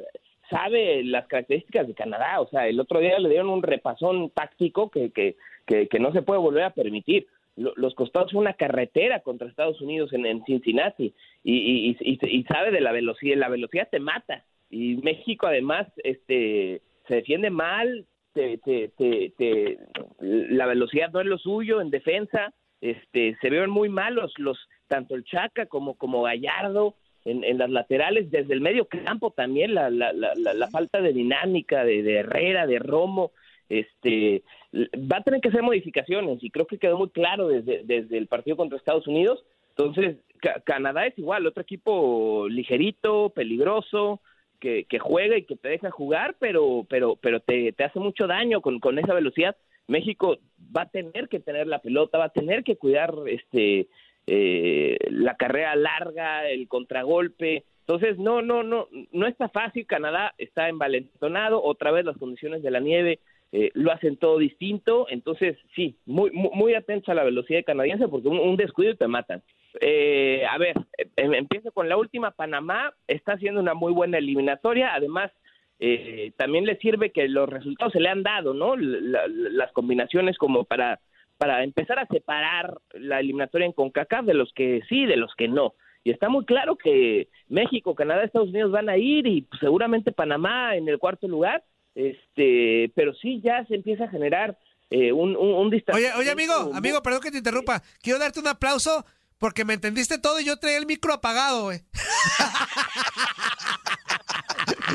sabe 0.50 1.04
las 1.04 1.28
características 1.28 1.88
de 1.88 1.94
Canadá. 1.94 2.40
O 2.42 2.48
sea, 2.48 2.68
el 2.68 2.80
otro 2.80 3.00
día 3.00 3.20
le 3.20 3.30
dieron 3.30 3.50
un 3.50 3.64
repasón 3.64 4.30
táctico 4.32 4.90
que, 4.90 5.12
que, 5.12 5.36
que, 5.66 6.00
no 6.00 6.12
se 6.12 6.22
puede 6.22 6.40
volver 6.40 6.64
a 6.64 6.72
permitir. 6.72 7.28
Los 7.56 7.96
costados 7.96 8.32
son 8.32 8.42
una 8.42 8.54
carretera 8.54 9.22
contra 9.22 9.48
Estados 9.48 9.82
Unidos 9.82 10.14
en, 10.14 10.26
en 10.28 10.44
Cincinnati 10.46 11.14
y, 11.44 11.98
y, 12.00 12.20
y, 12.22 12.44
sabe 12.44 12.72
de 12.72 12.82
la 12.82 12.92
velocidad. 12.92 13.38
La 13.38 13.50
velocidad 13.50 13.88
te 13.90 14.00
mata. 14.00 14.44
Y 14.70 14.98
México, 14.98 15.48
además, 15.48 15.88
este 16.04 16.82
se 17.08 17.16
defiende 17.16 17.50
mal. 17.50 18.06
Te, 18.34 18.60
te, 18.60 18.90
te, 19.00 19.80
la 20.20 20.68
velocidad 20.68 21.10
no 21.12 21.22
es 21.22 21.26
lo 21.26 21.40
suyo 21.40 21.82
en 21.82 21.90
defensa. 21.90 22.54
Este, 22.80 23.36
se 23.42 23.50
ven 23.50 23.72
muy 23.72 23.90
malos 23.90 24.32
los 24.38 24.60
tanto 24.88 25.16
el 25.16 25.24
Chaca 25.24 25.66
como 25.66 25.96
como 25.96 26.22
Gallardo 26.22 26.94
en, 27.28 27.58
las 27.58 27.70
laterales, 27.70 28.32
desde 28.32 28.54
el 28.54 28.62
medio 28.62 28.86
campo 28.86 29.32
también 29.32 29.74
la, 29.74 29.90
la, 29.90 30.14
la, 30.14 30.34
la 30.36 30.68
falta 30.70 31.02
de 31.02 31.14
dinámica 31.14 31.84
de, 31.84 32.20
Herrera, 32.20 32.66
de 32.66 32.80
Romo, 32.80 33.32
este 33.70 34.44
va 34.74 35.18
a 35.18 35.24
tener 35.24 35.42
que 35.42 35.50
hacer 35.50 35.62
modificaciones 35.62 36.42
y 36.42 36.50
creo 36.52 36.68
que 36.68 36.78
quedó 36.78 36.98
muy 36.98 37.10
claro 37.10 37.50
desde, 37.50 37.84
desde 37.84 38.18
el 38.18 38.28
partido 38.28 38.56
contra 38.56 38.78
Estados 38.78 39.08
Unidos. 39.08 39.44
Entonces, 39.76 40.18
Canadá 40.66 41.06
es 41.06 41.18
igual, 41.20 41.46
otro 41.46 41.62
equipo 41.62 42.48
ligerito, 42.50 43.30
peligroso, 43.30 44.22
que, 44.60 44.86
que, 44.86 45.00
juega 45.00 45.38
y 45.38 45.44
que 45.44 45.56
te 45.56 45.70
deja 45.70 45.92
jugar, 45.92 46.36
pero, 46.40 46.86
pero, 46.90 47.16
pero 47.16 47.40
te, 47.42 47.74
te 47.74 47.84
hace 47.84 48.00
mucho 48.00 48.26
daño 48.26 48.62
con, 48.62 48.80
con 48.80 48.98
esa 48.98 49.14
velocidad. 49.14 49.56
México 49.88 50.38
va 50.76 50.84
a 50.84 50.90
tener 50.90 51.30
que 51.30 51.40
tener 51.40 51.68
la 51.68 51.80
pelota, 51.80 52.18
va 52.18 52.26
a 52.26 52.30
tener 52.30 52.64
que 52.64 52.76
cuidar 52.76 53.14
este 53.28 53.88
eh, 54.28 54.98
la 55.10 55.36
carrera 55.36 55.76
larga, 55.76 56.48
el 56.48 56.68
contragolpe. 56.68 57.64
Entonces, 57.80 58.20
no, 58.20 58.42
no, 58.42 58.64
no, 58.64 58.88
no 59.12 59.28
está 59.28 59.50
fácil. 59.50 59.88
Canadá 59.88 60.34
está 60.38 60.70
envalentonado, 60.70 61.64
otra 61.64 61.92
vez 61.92 62.06
las 62.06 62.18
condiciones 62.18 62.62
de 62.62 62.72
la 62.72 62.82
nieve 62.82 63.20
eh, 63.54 63.72
lo 63.74 63.92
hacen 63.92 64.18
todo 64.18 64.38
distinto. 64.38 65.08
Entonces, 65.10 65.58
sí, 65.76 65.96
muy, 66.06 66.32
muy, 66.32 66.50
muy 66.54 66.74
atentos 66.74 67.10
a 67.10 67.14
la 67.14 67.24
velocidad 67.24 67.64
canadiense 67.66 68.08
porque 68.08 68.28
un, 68.28 68.58
descuido 68.58 68.96
te 68.96 69.08
matan. 69.08 69.42
Eh, 69.80 70.44
a 70.50 70.58
ver, 70.58 70.76
em, 71.16 71.34
empiezo 71.34 71.72
con 71.72 71.88
la 71.88 71.98
última. 71.98 72.32
Panamá 72.32 72.94
está 73.08 73.34
haciendo 73.34 73.62
una 73.62 73.74
muy 73.74 73.94
buena 73.94 74.18
eliminatoria. 74.18 74.94
Además, 74.94 75.32
eh, 75.80 76.34
también 76.38 76.66
le 76.66 76.78
sirve 76.78 77.12
que 77.12 77.30
los 77.30 77.48
resultados 77.48 77.94
se 77.94 78.00
le 78.00 78.10
han 78.10 78.24
dado, 78.24 78.54
¿no? 78.54 78.76
las 78.76 79.72
combinaciones 79.72 80.38
como 80.38 80.66
para 80.66 81.00
para 81.38 81.64
empezar 81.64 82.00
a 82.00 82.08
separar 82.08 82.78
la 82.94 83.20
eliminatoria 83.20 83.66
en 83.66 83.74
CONCACAF 83.74 84.26
de 84.26 84.34
los 84.34 84.52
que 84.54 84.82
sí, 84.90 85.06
de 85.06 85.18
los 85.18 85.34
que 85.36 85.48
no. 85.48 85.74
Y 86.04 86.12
está 86.12 86.30
muy 86.30 86.46
claro 86.46 86.78
que 86.78 87.28
México, 87.50 87.96
Canadá, 87.96 88.24
Estados 88.24 88.50
Unidos 88.50 88.72
van 88.72 88.90
a 88.90 88.98
ir 88.98 89.28
y 89.28 89.48
seguramente 89.60 90.12
Panamá 90.12 90.76
en 90.76 90.88
el 90.88 91.00
cuarto 91.00 91.28
lugar, 91.28 91.64
este, 91.96 92.92
pero 92.96 93.14
sí 93.14 93.42
ya 93.44 93.66
se 93.66 93.76
empieza 93.76 94.06
a 94.06 94.10
generar 94.10 94.58
eh, 94.90 95.12
un, 95.12 95.36
un, 95.36 95.68
Oye, 95.94 96.14
oye, 96.18 96.32
amigo, 96.32 96.72
amigo, 96.74 97.04
perdón 97.04 97.22
que 97.22 97.32
te 97.32 97.40
interrumpa. 97.40 97.82
Quiero 98.02 98.20
darte 98.20 98.40
un 98.40 98.48
aplauso 98.48 99.06
porque 99.38 99.66
me 99.66 99.74
entendiste 99.74 100.18
todo 100.18 100.40
y 100.40 100.46
yo 100.46 100.58
traía 100.58 100.78
el 100.78 100.86
micro 100.86 101.14
apagado, 101.14 101.66
güey. 101.66 101.82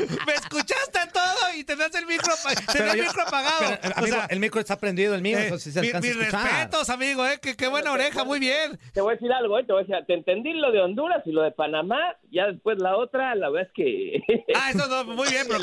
Me 0.27 0.33
escuchaste 0.33 0.99
todo 1.13 1.55
y 1.55 1.63
tenías 1.63 1.93
el 1.95 2.05
micro, 2.05 2.33
el 2.75 2.99
micro 2.99 3.21
apagado. 3.23 3.77
el 4.29 4.39
micro 4.39 4.59
está 4.59 4.77
prendido, 4.77 5.15
el 5.15 5.21
mío. 5.21 5.37
Eh, 5.37 5.57
si 5.59 5.69
mis 5.79 6.15
respetos, 6.15 6.89
amigo, 6.89 7.25
eh, 7.25 7.39
qué, 7.39 7.67
buena 7.67 7.91
oreja, 7.91 8.23
muy 8.23 8.39
bien. 8.39 8.79
Te 8.93 9.01
voy 9.01 9.11
a 9.11 9.15
decir 9.15 9.31
algo, 9.31 9.59
eh, 9.59 9.63
te 9.63 9.73
voy 9.73 9.83
a 9.83 9.85
decir, 9.85 10.05
te 10.05 10.13
entendí 10.13 10.53
lo 10.53 10.71
de 10.71 10.81
Honduras 10.81 11.21
y 11.25 11.31
lo 11.31 11.41
de 11.41 11.51
Panamá, 11.51 12.17
ya 12.31 12.47
después 12.47 12.77
la 12.79 12.97
otra, 12.97 13.35
la 13.35 13.49
verdad 13.49 13.69
es 13.69 13.73
que... 13.73 14.45
ah, 14.55 14.71
eso 14.71 14.87
no, 14.87 15.03
muy 15.13 15.29
bien, 15.29 15.45
pero 15.47 15.59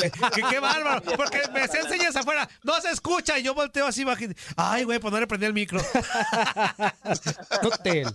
qué 0.51 0.59
bárbaro, 0.59 1.03
porque 1.17 1.41
me 1.53 1.63
enseñas 1.63 2.17
afuera, 2.17 2.49
no 2.63 2.75
se 2.81 2.91
escucha 2.91 3.39
y 3.39 3.43
yo 3.43 3.55
volteo 3.55 3.87
así 3.87 4.05
bajito. 4.05 4.35
Ay, 4.57 4.85
güey, 4.85 4.99
pues 4.99 5.13
no 5.13 5.21
le 5.21 5.27
prendí 5.27 5.47
el 5.47 5.55
micro. 5.55 5.81
Hotel. 7.63 8.07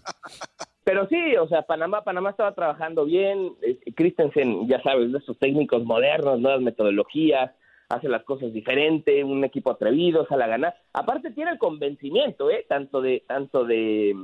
Pero 0.86 1.08
sí, 1.08 1.36
o 1.36 1.48
sea, 1.48 1.63
Panamá, 1.63 2.04
Panamá 2.04 2.30
estaba 2.30 2.54
trabajando 2.54 3.06
bien. 3.06 3.54
Christensen, 3.96 4.68
ya 4.68 4.82
sabes, 4.84 5.12
de 5.12 5.18
esos 5.18 5.38
técnicos 5.39 5.84
modernos, 5.84 6.39
nuevas 6.39 6.62
metodologías, 6.62 7.51
hace 7.89 8.08
las 8.08 8.24
cosas 8.24 8.54
diferente, 8.54 9.24
un 9.24 9.44
equipo 9.44 9.72
atrevido, 9.72 10.27
sale 10.27 10.44
a 10.44 10.48
ganar. 10.48 10.75
Aparte 10.94 11.32
tiene 11.32 11.51
el 11.51 11.58
convencimiento, 11.58 12.51
¿eh? 12.51 12.68
Tanto 12.70 13.01
de, 13.01 13.24
tanto 13.27 13.65
de, 13.65 14.15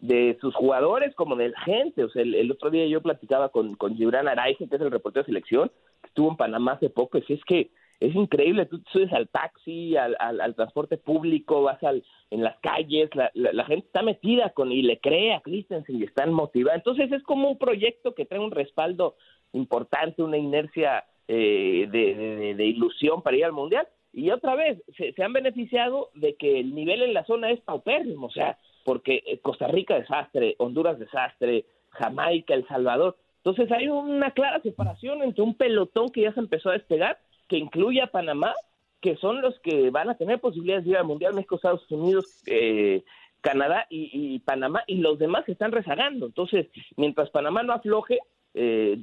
de 0.00 0.38
sus 0.40 0.54
jugadores 0.54 1.14
como 1.14 1.36
de 1.36 1.50
la 1.50 1.60
gente. 1.60 2.02
O 2.02 2.08
sea, 2.08 2.22
el, 2.22 2.50
otro 2.50 2.70
día 2.70 2.86
yo 2.86 3.02
platicaba 3.02 3.50
con, 3.50 3.74
con 3.74 3.94
Gibran 3.94 4.26
Araiza, 4.26 4.64
que 4.66 4.76
es 4.76 4.80
el 4.80 4.90
reportero 4.90 5.22
de 5.22 5.26
selección, 5.26 5.70
que 6.00 6.08
estuvo 6.08 6.30
en 6.30 6.38
Panamá 6.38 6.72
hace 6.72 6.88
poco, 6.88 7.18
y 7.18 7.32
es 7.32 7.44
que 7.44 7.68
es 8.00 8.14
increíble, 8.14 8.66
tú 8.66 8.82
subes 8.92 9.12
al 9.12 9.28
taxi, 9.28 9.96
al, 9.96 10.16
al, 10.18 10.54
transporte 10.54 10.98
público, 10.98 11.62
vas 11.62 11.82
al, 11.82 12.04
en 12.30 12.42
las 12.42 12.58
calles, 12.60 13.08
la, 13.14 13.30
la, 13.34 13.64
gente 13.64 13.86
está 13.86 14.02
metida 14.02 14.50
con 14.50 14.70
y 14.70 14.82
le 14.82 14.98
cree 15.00 15.34
a 15.34 15.40
Christensen 15.40 15.96
y 15.96 16.04
están 16.04 16.32
motivados. 16.32 16.78
Entonces 16.78 17.10
es 17.12 17.22
como 17.22 17.48
un 17.48 17.58
proyecto 17.58 18.14
que 18.14 18.26
trae 18.26 18.40
un 18.40 18.50
respaldo 18.50 19.16
importante, 19.52 20.22
una 20.22 20.36
inercia 20.36 21.04
eh, 21.26 21.88
de, 21.90 22.54
de, 22.54 22.66
ilusión 22.66 23.22
para 23.22 23.36
ir 23.36 23.44
al 23.44 23.52
Mundial. 23.52 23.88
Y 24.12 24.30
otra 24.30 24.54
vez, 24.54 24.82
se, 24.96 25.12
se 25.12 25.22
han 25.22 25.32
beneficiado 25.32 26.10
de 26.14 26.36
que 26.36 26.60
el 26.60 26.74
nivel 26.74 27.02
en 27.02 27.14
la 27.14 27.24
zona 27.24 27.50
es 27.50 27.60
paupérrimo, 27.60 28.26
o 28.26 28.30
sea, 28.30 28.58
porque 28.84 29.22
eh, 29.26 29.38
Costa 29.38 29.68
Rica 29.68 29.98
desastre, 29.98 30.54
Honduras 30.58 30.98
desastre, 30.98 31.64
Jamaica, 31.90 32.54
El 32.54 32.66
Salvador. 32.68 33.16
Entonces 33.38 33.70
hay 33.72 33.88
una 33.88 34.32
clara 34.32 34.60
separación 34.60 35.22
entre 35.22 35.42
un 35.42 35.54
pelotón 35.54 36.10
que 36.10 36.22
ya 36.22 36.32
se 36.32 36.40
empezó 36.40 36.70
a 36.70 36.74
despegar 36.74 37.18
que 37.48 37.56
incluya 37.56 38.04
a 38.04 38.10
Panamá, 38.10 38.54
que 39.00 39.16
son 39.16 39.40
los 39.40 39.58
que 39.60 39.90
van 39.90 40.10
a 40.10 40.16
tener 40.16 40.40
posibilidades 40.40 40.84
de 40.84 40.90
ir 40.90 40.96
al 40.96 41.04
Mundial, 41.04 41.34
México, 41.34 41.56
Estados 41.56 41.90
Unidos, 41.90 42.42
eh, 42.46 43.04
Canadá 43.40 43.86
y, 43.90 44.40
Panamá, 44.40 44.82
y 44.86 44.96
los 44.96 45.18
demás 45.18 45.44
se 45.44 45.52
están 45.52 45.70
rezagando. 45.70 46.26
Entonces, 46.26 46.66
mientras 46.96 47.30
Panamá 47.30 47.62
no 47.62 47.72
afloje, 47.72 48.18
eh, 48.54 48.98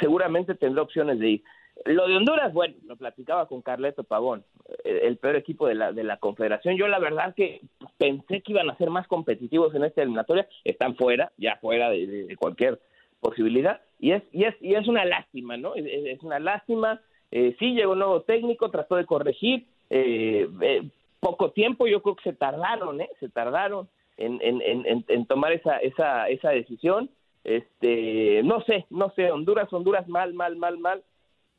seguramente 0.00 0.54
tendrá 0.54 0.82
opciones 0.82 1.18
de 1.18 1.28
ir. 1.28 1.44
Lo 1.84 2.06
de 2.08 2.16
Honduras, 2.16 2.52
bueno, 2.52 2.74
lo 2.86 2.96
platicaba 2.96 3.46
con 3.46 3.60
Carleto 3.60 4.04
Pavón, 4.04 4.44
el, 4.84 5.16
peor 5.18 5.36
equipo 5.36 5.66
de 5.66 5.74
la, 5.74 5.92
de 5.92 6.04
la 6.04 6.18
Confederación. 6.18 6.76
Yo 6.76 6.88
la 6.88 7.00
verdad 7.00 7.34
que 7.34 7.60
pensé 7.98 8.42
que 8.42 8.52
iban 8.52 8.70
a 8.70 8.76
ser 8.76 8.90
más 8.90 9.06
competitivos 9.08 9.74
en 9.74 9.84
esta 9.84 10.02
eliminatoria, 10.02 10.48
están 10.62 10.96
fuera, 10.96 11.32
ya 11.36 11.56
fuera 11.56 11.90
de, 11.90 12.34
cualquier 12.38 12.80
posibilidad, 13.20 13.80
y 13.98 14.12
es, 14.12 14.22
y 14.32 14.44
es, 14.44 14.54
y 14.60 14.74
es 14.74 14.86
una 14.86 15.04
lástima, 15.04 15.56
¿no? 15.56 15.74
es 15.74 16.22
una 16.22 16.38
lástima 16.38 17.00
eh, 17.36 17.56
sí, 17.58 17.74
llegó 17.74 17.94
un 17.94 17.98
nuevo 17.98 18.20
técnico, 18.20 18.70
trató 18.70 18.94
de 18.94 19.06
corregir. 19.06 19.66
Eh, 19.90 20.48
eh, 20.60 20.82
poco 21.18 21.50
tiempo, 21.50 21.88
yo 21.88 22.00
creo 22.00 22.14
que 22.14 22.30
se 22.30 22.32
tardaron, 22.32 23.00
¿eh? 23.00 23.10
Se 23.18 23.28
tardaron 23.28 23.88
en, 24.16 24.38
en, 24.40 25.26
tomar 25.26 25.50
esa, 25.50 25.78
esa, 25.78 26.28
esa 26.28 26.50
decisión. 26.50 27.10
Este, 27.42 28.40
no 28.44 28.60
sé, 28.62 28.86
no 28.88 29.10
sé, 29.16 29.32
Honduras, 29.32 29.72
Honduras 29.72 30.06
mal, 30.06 30.32
mal, 30.32 30.54
mal, 30.54 30.78
mal. 30.78 31.02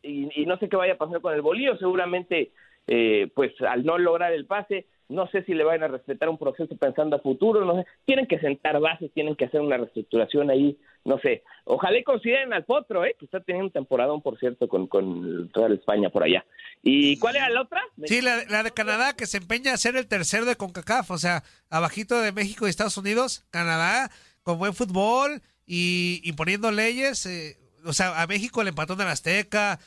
Y, 0.01 0.29
y 0.41 0.45
no 0.45 0.57
sé 0.59 0.69
qué 0.69 0.77
vaya 0.77 0.93
a 0.93 0.97
pasar 0.97 1.19
con 1.19 1.33
el 1.33 1.41
bolillo. 1.41 1.75
Seguramente, 1.75 2.51
eh, 2.87 3.27
pues 3.35 3.51
al 3.61 3.83
no 3.83 3.97
lograr 3.97 4.31
el 4.31 4.45
pase, 4.45 4.85
no 5.09 5.27
sé 5.27 5.43
si 5.43 5.53
le 5.53 5.63
van 5.63 5.83
a 5.83 5.87
respetar 5.87 6.29
un 6.29 6.37
proceso 6.37 6.75
pensando 6.77 7.15
a 7.15 7.19
futuro, 7.19 7.63
no 7.65 7.75
sé, 7.75 7.85
tienen 8.05 8.27
que 8.27 8.39
sentar 8.39 8.79
bases, 8.79 9.11
tienen 9.13 9.35
que 9.35 9.45
hacer 9.45 9.61
una 9.61 9.77
reestructuración 9.77 10.49
ahí, 10.49 10.77
no 11.03 11.19
sé, 11.19 11.43
ojalá 11.65 12.01
consideren 12.03 12.53
al 12.53 12.65
Potro, 12.65 13.05
¿eh? 13.05 13.15
que 13.17 13.25
está 13.25 13.39
teniendo 13.39 13.67
un 13.67 13.71
temporadón, 13.71 14.21
por 14.21 14.39
cierto, 14.39 14.67
con, 14.67 14.87
con 14.87 15.49
toda 15.49 15.73
España 15.73 16.09
por 16.09 16.23
allá. 16.23 16.45
¿Y 16.81 17.19
cuál 17.19 17.35
era 17.35 17.49
la 17.49 17.61
otra? 17.61 17.81
Sí, 18.05 18.21
la, 18.21 18.63
de 18.63 18.71
Canadá, 18.71 19.15
que 19.15 19.27
se 19.27 19.37
empeña 19.37 19.73
a 19.73 19.77
ser 19.77 19.95
el 19.95 20.07
tercero 20.07 20.45
de 20.45 20.55
CONCACAF, 20.55 21.11
o 21.11 21.17
sea, 21.17 21.43
abajito 21.69 22.19
de 22.21 22.31
México 22.31 22.65
y 22.65 22.69
Estados 22.69 22.97
Unidos, 22.97 23.45
Canadá, 23.51 24.09
con 24.43 24.57
buen 24.57 24.73
fútbol 24.73 25.41
y, 25.65 26.21
y 26.23 26.33
poniendo 26.33 26.71
leyes, 26.71 27.25
eh, 27.25 27.57
o 27.85 27.93
sea, 27.93 28.21
a 28.21 28.27
México 28.27 28.63
le 28.63 28.69
empató 28.69 28.93
en 28.93 28.99
la 28.99 29.11
Azteca, 29.11 29.79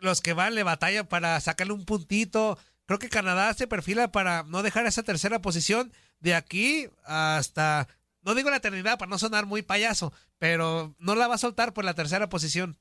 los 0.00 0.20
que 0.20 0.32
van 0.32 0.54
le 0.54 0.62
batallan 0.62 1.06
para 1.06 1.40
sacarle 1.40 1.72
un 1.72 1.84
puntito, 1.84 2.58
Creo 2.88 2.98
que 2.98 3.10
Canadá 3.10 3.52
se 3.52 3.66
perfila 3.66 4.10
para 4.10 4.44
no 4.44 4.62
dejar 4.62 4.86
esa 4.86 5.02
tercera 5.02 5.42
posición 5.42 5.92
de 6.20 6.34
aquí 6.34 6.86
hasta, 7.04 7.86
no 8.22 8.34
digo 8.34 8.48
la 8.48 8.56
eternidad 8.56 8.98
para 8.98 9.10
no 9.10 9.18
sonar 9.18 9.44
muy 9.44 9.60
payaso, 9.60 10.10
pero 10.38 10.94
no 10.98 11.14
la 11.14 11.28
va 11.28 11.34
a 11.34 11.38
soltar 11.38 11.74
por 11.74 11.84
la 11.84 11.92
tercera 11.92 12.30
posición. 12.30 12.78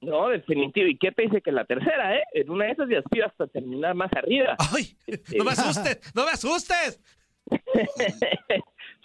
No, 0.00 0.30
definitivo. 0.30 0.86
¿Y 0.86 0.96
qué 0.96 1.12
te 1.12 1.24
dice 1.24 1.42
que 1.42 1.52
la 1.52 1.66
tercera, 1.66 2.16
eh? 2.16 2.22
En 2.32 2.48
una 2.48 2.64
de 2.64 2.70
esas 2.70 2.88
ya 2.88 3.00
aspiro 3.00 3.26
hasta 3.26 3.46
terminar 3.48 3.94
más 3.94 4.10
arriba. 4.14 4.56
¡Ay! 4.74 4.96
¡No 5.36 5.44
me 5.44 5.50
asustes! 5.50 6.14
¡No 6.14 6.24
me 6.24 6.30
asustes! 6.30 6.98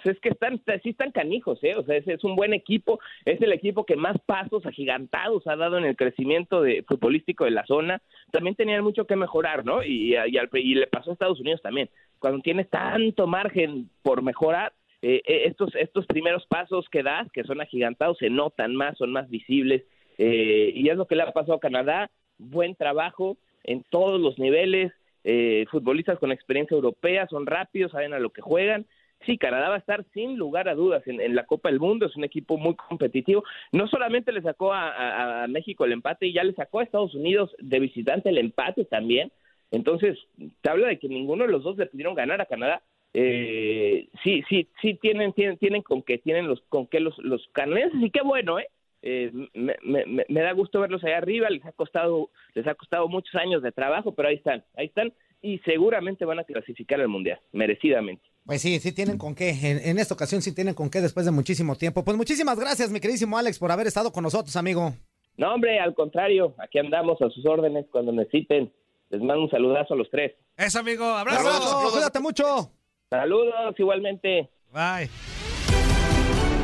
Pues 0.03 0.15
es 0.15 0.21
que 0.21 0.29
están, 0.29 0.61
sí 0.83 0.89
están 0.89 1.11
canijos, 1.11 1.63
¿eh? 1.63 1.75
O 1.77 1.83
sea, 1.83 1.95
es, 1.95 2.23
un 2.23 2.35
buen 2.35 2.53
equipo, 2.53 2.99
es 3.25 3.41
el 3.41 3.53
equipo 3.53 3.85
que 3.85 3.95
más 3.95 4.17
pasos 4.25 4.65
agigantados 4.65 5.47
ha 5.47 5.55
dado 5.55 5.77
en 5.77 5.85
el 5.85 5.95
crecimiento 5.95 6.61
de, 6.61 6.83
futbolístico 6.83 7.45
de 7.45 7.51
la 7.51 7.65
zona. 7.65 8.01
También 8.31 8.55
tenían 8.55 8.83
mucho 8.83 9.07
que 9.07 9.15
mejorar, 9.15 9.65
¿no? 9.65 9.81
Y, 9.81 10.15
y, 10.15 10.37
y 10.53 10.75
le 10.75 10.87
pasó 10.87 11.09
a 11.09 11.13
Estados 11.13 11.39
Unidos 11.39 11.61
también. 11.61 11.89
Cuando 12.19 12.41
tienes 12.41 12.69
tanto 12.69 13.27
margen 13.27 13.89
por 14.01 14.21
mejorar, 14.21 14.73
eh, 15.01 15.21
eh, 15.25 15.43
estos, 15.45 15.73
estos 15.75 16.05
primeros 16.05 16.45
pasos 16.47 16.87
que 16.89 17.01
das, 17.01 17.31
que 17.31 17.43
son 17.43 17.61
agigantados, 17.61 18.17
se 18.17 18.29
notan 18.29 18.75
más, 18.75 18.97
son 18.97 19.11
más 19.11 19.29
visibles. 19.29 19.83
Eh, 20.17 20.71
y 20.75 20.89
es 20.89 20.97
lo 20.97 21.07
que 21.07 21.15
le 21.15 21.23
ha 21.23 21.31
pasado 21.31 21.55
a 21.55 21.59
Canadá. 21.61 22.11
Buen 22.37 22.75
trabajo 22.75 23.37
en 23.63 23.83
todos 23.89 24.19
los 24.19 24.37
niveles. 24.37 24.91
Eh, 25.25 25.65
futbolistas 25.71 26.19
con 26.19 26.33
experiencia 26.33 26.75
europea, 26.75 27.25
son 27.27 27.45
rápidos, 27.45 27.93
saben 27.93 28.13
a 28.13 28.19
lo 28.19 28.31
que 28.31 28.41
juegan 28.41 28.85
sí, 29.25 29.37
Canadá 29.37 29.69
va 29.69 29.75
a 29.75 29.79
estar 29.79 30.05
sin 30.13 30.37
lugar 30.37 30.67
a 30.69 30.75
dudas 30.75 31.03
en, 31.07 31.35
la 31.35 31.45
Copa 31.45 31.69
del 31.69 31.79
Mundo, 31.79 32.05
es 32.05 32.15
un 32.15 32.23
equipo 32.23 32.57
muy 32.57 32.75
competitivo. 32.75 33.43
No 33.71 33.87
solamente 33.87 34.31
le 34.31 34.41
sacó 34.41 34.73
a, 34.73 35.45
México 35.47 35.85
el 35.85 35.93
empate, 35.93 36.31
ya 36.31 36.43
le 36.43 36.53
sacó 36.53 36.79
a 36.79 36.83
Estados 36.83 37.13
Unidos 37.15 37.55
de 37.59 37.79
visitante 37.79 38.29
el 38.29 38.37
empate 38.37 38.85
también. 38.85 39.31
Entonces, 39.71 40.17
te 40.61 40.69
habla 40.69 40.87
de 40.87 40.99
que 40.99 41.07
ninguno 41.07 41.45
de 41.45 41.51
los 41.51 41.63
dos 41.63 41.77
le 41.77 41.87
pudieron 41.87 42.15
ganar 42.15 42.41
a 42.41 42.45
Canadá. 42.45 42.83
Eh, 43.13 44.07
sí, 44.23 44.43
sí, 44.49 44.67
sí 44.81 44.95
tienen, 44.95 45.33
tienen, 45.33 45.57
tienen 45.57 45.81
con 45.81 46.01
que 46.01 46.17
tienen 46.17 46.47
los, 46.47 46.61
con 46.69 46.87
los, 46.91 47.17
los 47.19 47.47
canadienses 47.51 48.01
y 48.01 48.09
qué 48.09 48.21
bueno, 48.23 48.59
¿eh? 48.59 48.67
eh 49.03 49.31
me, 49.53 49.75
me, 49.83 50.25
me, 50.27 50.41
da 50.41 50.51
gusto 50.53 50.79
verlos 50.79 51.03
allá 51.03 51.17
arriba, 51.17 51.47
les 51.51 51.63
ha 51.63 51.73
costado, 51.73 52.31
les 52.55 52.65
ha 52.65 52.73
costado 52.73 53.07
muchos 53.07 53.35
años 53.35 53.61
de 53.61 53.71
trabajo, 53.71 54.15
pero 54.15 54.29
ahí 54.29 54.35
están, 54.35 54.63
ahí 54.75 54.87
están 54.87 55.13
y 55.43 55.59
seguramente 55.59 56.25
van 56.25 56.39
a 56.39 56.43
clasificar 56.43 57.01
al 57.01 57.09
mundial, 57.09 57.39
merecidamente. 57.51 58.32
Pues 58.45 58.61
sí, 58.61 58.79
sí 58.79 58.91
tienen 58.91 59.17
con 59.17 59.35
qué. 59.35 59.51
En, 59.61 59.97
esta 59.99 60.13
ocasión 60.13 60.41
sí 60.41 60.53
tienen 60.53 60.73
con 60.73 60.89
qué 60.89 61.01
después 61.01 61.25
de 61.25 61.31
muchísimo 61.31 61.75
tiempo. 61.75 62.03
Pues 62.03 62.17
muchísimas 62.17 62.59
gracias, 62.59 62.91
mi 62.91 62.99
queridísimo 62.99 63.37
Alex, 63.37 63.57
por 63.57 63.71
haber 63.71 63.87
estado 63.87 64.11
con 64.11 64.23
nosotros, 64.23 64.55
amigo. 64.55 64.93
No, 65.37 65.53
hombre, 65.53 65.79
al 65.79 65.93
contrario, 65.95 66.53
aquí 66.59 66.77
andamos 66.77 67.21
a 67.21 67.29
sus 67.29 67.45
órdenes 67.45 67.85
cuando 67.91 68.11
necesiten. 68.11 68.71
Les 69.09 69.21
mando 69.21 69.43
un 69.43 69.49
saludazo 69.49 69.93
a 69.93 69.97
los 69.97 70.09
tres. 70.09 70.33
Eso, 70.57 70.79
amigo. 70.79 71.05
Abrazo. 71.05 71.91
Cuídate 71.91 72.19
mucho. 72.19 72.71
Saludos, 73.09 73.75
igualmente. 73.77 74.49
Bye. 74.71 75.09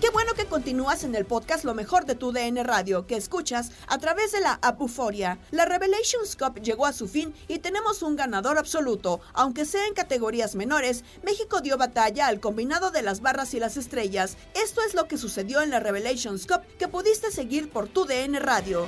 Qué 0.00 0.10
bueno 0.12 0.34
que 0.34 0.46
continúas 0.46 1.02
en 1.02 1.16
el 1.16 1.24
podcast 1.24 1.64
Lo 1.64 1.74
mejor 1.74 2.06
de 2.06 2.14
tu 2.14 2.30
DN 2.30 2.62
Radio, 2.62 3.08
que 3.08 3.16
escuchas 3.16 3.72
a 3.88 3.98
través 3.98 4.30
de 4.30 4.40
la 4.40 4.60
app 4.62 4.80
La 5.50 5.64
Revelations 5.64 6.36
Cup 6.36 6.60
llegó 6.60 6.86
a 6.86 6.92
su 6.92 7.08
fin 7.08 7.34
y 7.48 7.58
tenemos 7.58 8.02
un 8.02 8.14
ganador 8.14 8.56
absoluto. 8.56 9.20
Aunque 9.32 9.64
sea 9.64 9.84
en 9.88 9.94
categorías 9.94 10.54
menores, 10.54 11.02
México 11.24 11.60
dio 11.60 11.76
batalla 11.76 12.28
al 12.28 12.38
combinado 12.38 12.92
de 12.92 13.02
las 13.02 13.20
barras 13.20 13.52
y 13.54 13.58
las 13.58 13.76
estrellas. 13.76 14.36
Esto 14.54 14.80
es 14.86 14.94
lo 14.94 15.08
que 15.08 15.18
sucedió 15.18 15.60
en 15.60 15.70
la 15.70 15.80
Revelations 15.80 16.46
Cup 16.46 16.60
que 16.78 16.86
pudiste 16.86 17.32
seguir 17.32 17.68
por 17.68 17.88
tu 17.88 18.04
DN 18.04 18.38
Radio. 18.38 18.86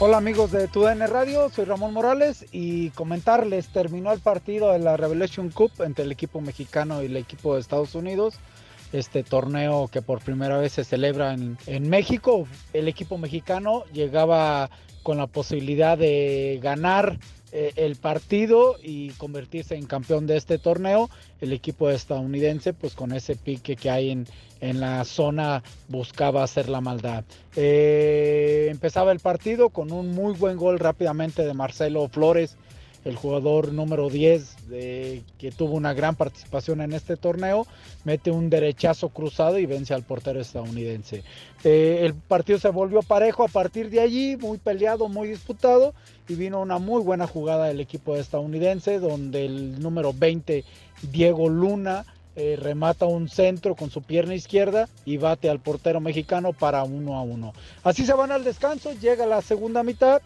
Hola 0.00 0.18
amigos 0.18 0.52
de 0.52 0.68
TUDN 0.68 1.08
Radio, 1.08 1.50
soy 1.50 1.64
Ramón 1.64 1.92
Morales 1.92 2.46
y 2.52 2.90
comentarles, 2.90 3.66
terminó 3.72 4.12
el 4.12 4.20
partido 4.20 4.70
de 4.70 4.78
la 4.78 4.96
Revelation 4.96 5.50
Cup 5.50 5.72
entre 5.80 6.04
el 6.04 6.12
equipo 6.12 6.40
mexicano 6.40 7.02
y 7.02 7.06
el 7.06 7.16
equipo 7.16 7.54
de 7.54 7.60
Estados 7.60 7.96
Unidos, 7.96 8.38
este 8.92 9.24
torneo 9.24 9.88
que 9.88 10.00
por 10.00 10.20
primera 10.20 10.56
vez 10.56 10.74
se 10.74 10.84
celebra 10.84 11.34
en, 11.34 11.58
en 11.66 11.90
México. 11.90 12.46
El 12.72 12.86
equipo 12.86 13.18
mexicano 13.18 13.82
llegaba 13.92 14.70
con 15.02 15.18
la 15.18 15.26
posibilidad 15.26 15.98
de 15.98 16.60
ganar 16.62 17.18
eh, 17.52 17.72
el 17.76 17.96
partido 17.96 18.76
y 18.82 19.10
convertirse 19.10 19.74
en 19.74 19.86
campeón 19.86 20.26
de 20.26 20.36
este 20.36 20.58
torneo. 20.58 21.08
El 21.40 21.52
equipo 21.52 21.90
estadounidense, 21.90 22.72
pues 22.72 22.94
con 22.94 23.12
ese 23.12 23.36
pique 23.36 23.76
que 23.76 23.90
hay 23.90 24.10
en, 24.10 24.26
en 24.60 24.80
la 24.80 25.04
zona, 25.04 25.62
buscaba 25.88 26.42
hacer 26.42 26.68
la 26.68 26.80
maldad. 26.80 27.24
Eh, 27.56 28.68
empezaba 28.70 29.12
el 29.12 29.20
partido 29.20 29.70
con 29.70 29.92
un 29.92 30.14
muy 30.14 30.34
buen 30.34 30.56
gol 30.56 30.78
rápidamente 30.78 31.44
de 31.44 31.54
Marcelo 31.54 32.08
Flores 32.08 32.56
el 33.08 33.16
jugador 33.16 33.72
número 33.72 34.08
10 34.08 34.56
que 35.38 35.52
tuvo 35.56 35.74
una 35.74 35.94
gran 35.94 36.14
participación 36.14 36.80
en 36.80 36.92
este 36.92 37.16
torneo, 37.16 37.66
mete 38.04 38.30
un 38.30 38.50
derechazo 38.50 39.08
cruzado 39.08 39.58
y 39.58 39.66
vence 39.66 39.94
al 39.94 40.02
portero 40.02 40.40
estadounidense. 40.40 41.24
Eh, 41.64 42.00
el 42.02 42.14
partido 42.14 42.58
se 42.58 42.68
volvió 42.68 43.02
parejo 43.02 43.44
a 43.44 43.48
partir 43.48 43.90
de 43.90 44.00
allí, 44.00 44.36
muy 44.36 44.58
peleado, 44.58 45.08
muy 45.08 45.28
disputado, 45.28 45.94
y 46.28 46.34
vino 46.34 46.60
una 46.60 46.78
muy 46.78 47.02
buena 47.02 47.26
jugada 47.26 47.66
del 47.66 47.80
equipo 47.80 48.16
estadounidense, 48.16 48.98
donde 48.98 49.46
el 49.46 49.80
número 49.80 50.12
20, 50.12 50.64
Diego 51.10 51.48
Luna, 51.48 52.04
eh, 52.40 52.56
remata 52.56 53.04
un 53.06 53.28
centro 53.28 53.74
con 53.74 53.90
su 53.90 54.02
pierna 54.02 54.32
izquierda 54.32 54.88
y 55.04 55.16
bate 55.16 55.50
al 55.50 55.58
portero 55.58 56.00
mexicano 56.00 56.52
para 56.52 56.84
uno 56.84 57.16
a 57.16 57.22
uno. 57.22 57.52
Así 57.82 58.06
se 58.06 58.12
van 58.14 58.30
al 58.30 58.44
descanso, 58.44 58.92
llega 58.92 59.26
la 59.26 59.42
segunda 59.42 59.82
mitad, 59.82 60.22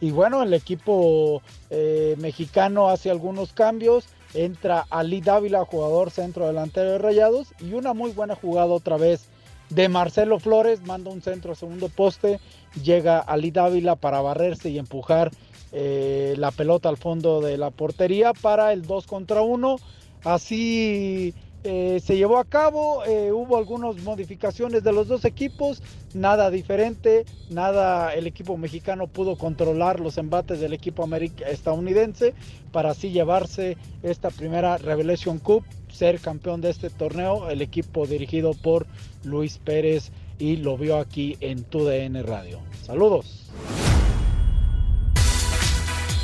y 0.00 0.10
bueno, 0.10 0.42
el 0.42 0.52
equipo 0.52 1.42
eh, 1.70 2.16
mexicano 2.18 2.88
hace 2.88 3.10
algunos 3.10 3.52
cambios. 3.52 4.06
Entra 4.34 4.84
Ali 4.90 5.20
Dávila, 5.20 5.64
jugador 5.64 6.10
centro 6.10 6.46
delantero 6.46 6.92
de 6.92 6.98
Rayados. 6.98 7.54
Y 7.60 7.72
una 7.74 7.94
muy 7.94 8.10
buena 8.12 8.34
jugada 8.34 8.66
otra 8.66 8.96
vez 8.96 9.26
de 9.70 9.88
Marcelo 9.88 10.40
Flores. 10.40 10.82
Manda 10.82 11.10
un 11.10 11.22
centro 11.22 11.52
a 11.52 11.54
segundo 11.54 11.88
poste. 11.88 12.40
Llega 12.82 13.20
Ali 13.20 13.50
Dávila 13.50 13.96
para 13.96 14.20
barrerse 14.20 14.70
y 14.70 14.78
empujar 14.78 15.30
eh, 15.72 16.34
la 16.36 16.50
pelota 16.50 16.88
al 16.88 16.96
fondo 16.96 17.40
de 17.40 17.56
la 17.56 17.70
portería 17.70 18.32
para 18.32 18.72
el 18.72 18.82
2 18.82 19.06
contra 19.06 19.42
1. 19.42 19.76
Así 20.24 21.34
eh, 21.66 21.98
se 22.04 22.18
llevó 22.18 22.36
a 22.36 22.44
cabo, 22.44 23.04
eh, 23.06 23.32
hubo 23.32 23.56
algunas 23.56 23.96
modificaciones 24.02 24.84
de 24.84 24.92
los 24.92 25.08
dos 25.08 25.24
equipos, 25.24 25.82
nada 26.12 26.50
diferente, 26.50 27.24
nada, 27.48 28.12
el 28.12 28.26
equipo 28.26 28.58
mexicano 28.58 29.06
pudo 29.06 29.38
controlar 29.38 29.98
los 29.98 30.18
embates 30.18 30.60
del 30.60 30.74
equipo 30.74 31.08
estadounidense 31.46 32.34
para 32.70 32.90
así 32.90 33.12
llevarse 33.12 33.78
esta 34.02 34.28
primera 34.28 34.76
Revelation 34.76 35.38
Cup, 35.38 35.64
ser 35.90 36.20
campeón 36.20 36.60
de 36.60 36.68
este 36.68 36.90
torneo, 36.90 37.48
el 37.48 37.62
equipo 37.62 38.06
dirigido 38.06 38.52
por 38.52 38.86
Luis 39.24 39.56
Pérez 39.56 40.12
y 40.38 40.56
lo 40.56 40.76
vio 40.76 40.98
aquí 40.98 41.38
en 41.40 41.64
TUDN 41.64 42.26
Radio. 42.26 42.60
Saludos. 42.82 43.50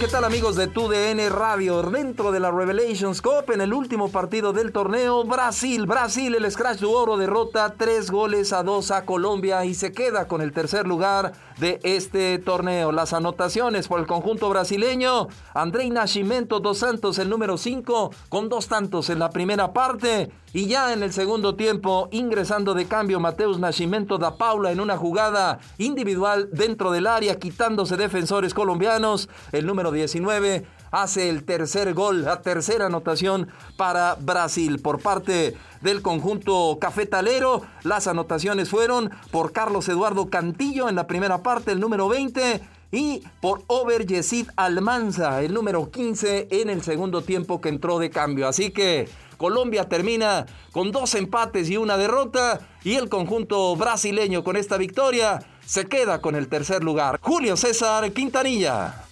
¿Qué 0.01 0.09
tal 0.09 0.25
amigos 0.25 0.57
de 0.57 0.67
TUDN 0.67 1.29
Radio? 1.29 1.83
Dentro 1.83 2.33
de 2.33 2.41
la 2.41 2.51
Revelations 2.51 3.21
Cup, 3.21 3.53
en 3.53 3.61
el 3.61 3.75
último 3.75 4.11
partido 4.11 4.55
del 4.55 4.73
torneo, 4.73 5.25
Brasil, 5.25 5.85
Brasil, 5.85 6.35
el 6.35 6.51
Scratch 6.51 6.81
de 6.81 6.87
Oro 6.87 7.19
derrota 7.19 7.75
tres 7.77 8.11
goles 8.11 8.55
a 8.55 8.63
dos 8.63 8.93
a 8.93 9.05
Colombia 9.05 9.63
y 9.67 9.75
se 9.75 9.93
queda 9.93 10.27
con 10.27 10.41
el 10.41 10.53
tercer 10.53 10.87
lugar 10.87 11.33
de 11.59 11.81
este 11.83 12.39
torneo. 12.39 12.93
Las 12.93 13.13
anotaciones 13.13 13.89
por 13.89 14.01
el 14.01 14.07
conjunto 14.07 14.49
brasileño, 14.49 15.29
Andrei 15.53 15.91
Nascimento 15.91 16.61
dos 16.61 16.79
Santos, 16.79 17.19
el 17.19 17.29
número 17.29 17.59
5, 17.59 18.11
con 18.31 18.49
dos 18.49 18.69
tantos 18.69 19.11
en 19.11 19.19
la 19.19 19.29
primera 19.29 19.75
parte. 19.75 20.31
Y 20.53 20.67
ya 20.67 20.93
en 20.93 21.05
el 21.05 21.13
segundo 21.13 21.55
tiempo, 21.55 22.09
ingresando 22.11 22.75
de 22.75 22.87
cambio 22.87 23.21
Mateus 23.21 23.61
Nascimento 23.61 24.19
da 24.19 24.37
Paula 24.37 24.73
en 24.73 24.81
una 24.81 24.97
jugada 24.97 25.61
individual 25.79 26.49
dentro 26.53 26.91
del 26.91 27.07
área, 27.07 27.39
quitándose 27.39 27.97
defensores 27.97 28.53
colombianos. 28.53 29.29
El 29.53 29.65
número 29.65 29.93
19 29.93 30.67
hace 30.91 31.29
el 31.29 31.45
tercer 31.45 31.95
gol, 31.95 32.25
la 32.25 32.43
tercera 32.43 32.87
anotación 32.87 33.49
para 33.77 34.17
Brasil 34.17 34.81
por 34.81 35.01
parte 35.01 35.57
del 35.83 36.03
conjunto 36.03 36.79
cafetalero. 36.81 37.63
Las 37.85 38.09
anotaciones 38.09 38.71
fueron 38.71 39.13
por 39.31 39.53
Carlos 39.53 39.89
Eduardo 39.89 40.31
Cantillo 40.31 40.89
en 40.89 40.97
la 40.97 41.07
primera 41.07 41.45
parte, 41.45 41.71
el 41.71 41.79
número 41.79 42.09
20 42.09 42.61
y 42.91 43.23
por 43.41 43.63
Over 43.69 44.05
Yesid 44.05 44.49
Almanza, 44.57 45.43
el 45.43 45.55
número 45.55 45.93
15 45.93 46.49
en 46.51 46.71
el 46.71 46.83
segundo 46.83 47.23
tiempo 47.23 47.61
que 47.61 47.69
entró 47.69 48.01
de 48.01 48.11
cambio. 48.11 48.49
Así 48.49 48.73
que 48.73 49.09
Colombia 49.41 49.89
termina 49.89 50.45
con 50.71 50.93
dos 50.93 51.15
empates 51.15 51.71
y 51.71 51.79
una 51.79 51.97
derrota 51.97 52.61
y 52.85 52.97
el 52.97 53.09
conjunto 53.09 53.75
brasileño 53.75 54.45
con 54.45 54.55
esta 54.55 54.77
victoria 54.77 55.39
se 55.65 55.87
queda 55.87 56.21
con 56.21 56.37
el 56.37 56.47
tercer 56.47 56.85
lugar. 56.85 57.19
Julio 57.23 57.57
César 57.57 58.13
Quintanilla. 58.13 59.07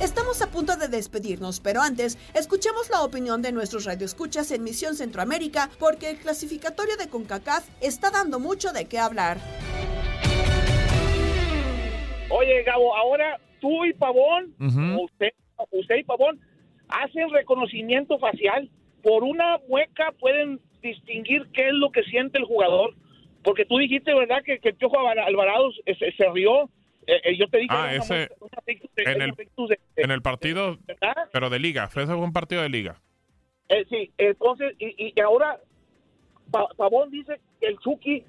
Estamos 0.00 0.40
a 0.40 0.46
punto 0.52 0.76
de 0.76 0.86
despedirnos, 0.86 1.58
pero 1.58 1.82
antes, 1.82 2.16
escuchemos 2.34 2.88
la 2.90 3.02
opinión 3.02 3.42
de 3.42 3.50
nuestros 3.50 3.86
radioescuchas 3.86 4.52
en 4.52 4.62
Misión 4.62 4.94
Centroamérica, 4.94 5.68
porque 5.80 6.10
el 6.10 6.18
clasificatorio 6.18 6.96
de 6.96 7.08
CONCACAF 7.08 7.64
está 7.80 8.12
dando 8.12 8.38
mucho 8.38 8.72
de 8.72 8.84
qué 8.84 9.00
hablar. 9.00 9.38
Oye, 12.30 12.62
Gabo, 12.62 12.94
ahora 12.96 13.40
tú 13.64 13.84
y 13.86 13.94
Pavón, 13.94 14.54
usted, 15.00 15.30
usted 15.70 15.96
y 15.96 16.04
Pavón, 16.04 16.38
hacen 16.88 17.30
reconocimiento 17.30 18.18
facial. 18.18 18.68
Por 19.02 19.22
una 19.24 19.58
mueca 19.68 20.12
pueden 20.20 20.60
distinguir 20.82 21.46
qué 21.54 21.68
es 21.68 21.72
lo 21.72 21.90
que 21.90 22.02
siente 22.02 22.36
el 22.38 22.44
jugador. 22.44 22.94
Porque 23.42 23.64
tú 23.64 23.78
dijiste, 23.78 24.12
¿verdad?, 24.14 24.42
que, 24.44 24.58
que 24.58 24.68
el 24.70 24.74
Piojo 24.74 24.98
Alvarado 25.08 25.70
se, 25.86 26.12
se 26.12 26.28
rió. 26.32 26.64
Eh, 27.06 27.20
eh, 27.24 27.36
yo 27.38 27.46
te 27.48 27.58
dije... 27.58 27.68
Ah, 27.74 27.94
ese- 27.94 28.28
de- 28.66 29.02
en 29.12 29.22
el- 29.22 29.32
de- 29.32 29.78
En 29.96 30.10
el 30.10 30.20
partido, 30.22 30.76
¿verdad? 30.86 31.14
pero 31.32 31.48
de 31.50 31.58
liga. 31.58 31.88
Fue 31.88 32.04
un 32.04 32.32
partido 32.34 32.60
de 32.62 32.68
liga. 32.68 33.00
Eh, 33.70 33.84
sí, 33.88 34.10
entonces, 34.18 34.74
y, 34.78 35.12
y 35.16 35.20
ahora 35.20 35.58
Pa- 36.50 36.68
Pavón 36.76 37.10
dice 37.10 37.40
que 37.60 37.68
el 37.68 37.78
Chucky 37.78 38.24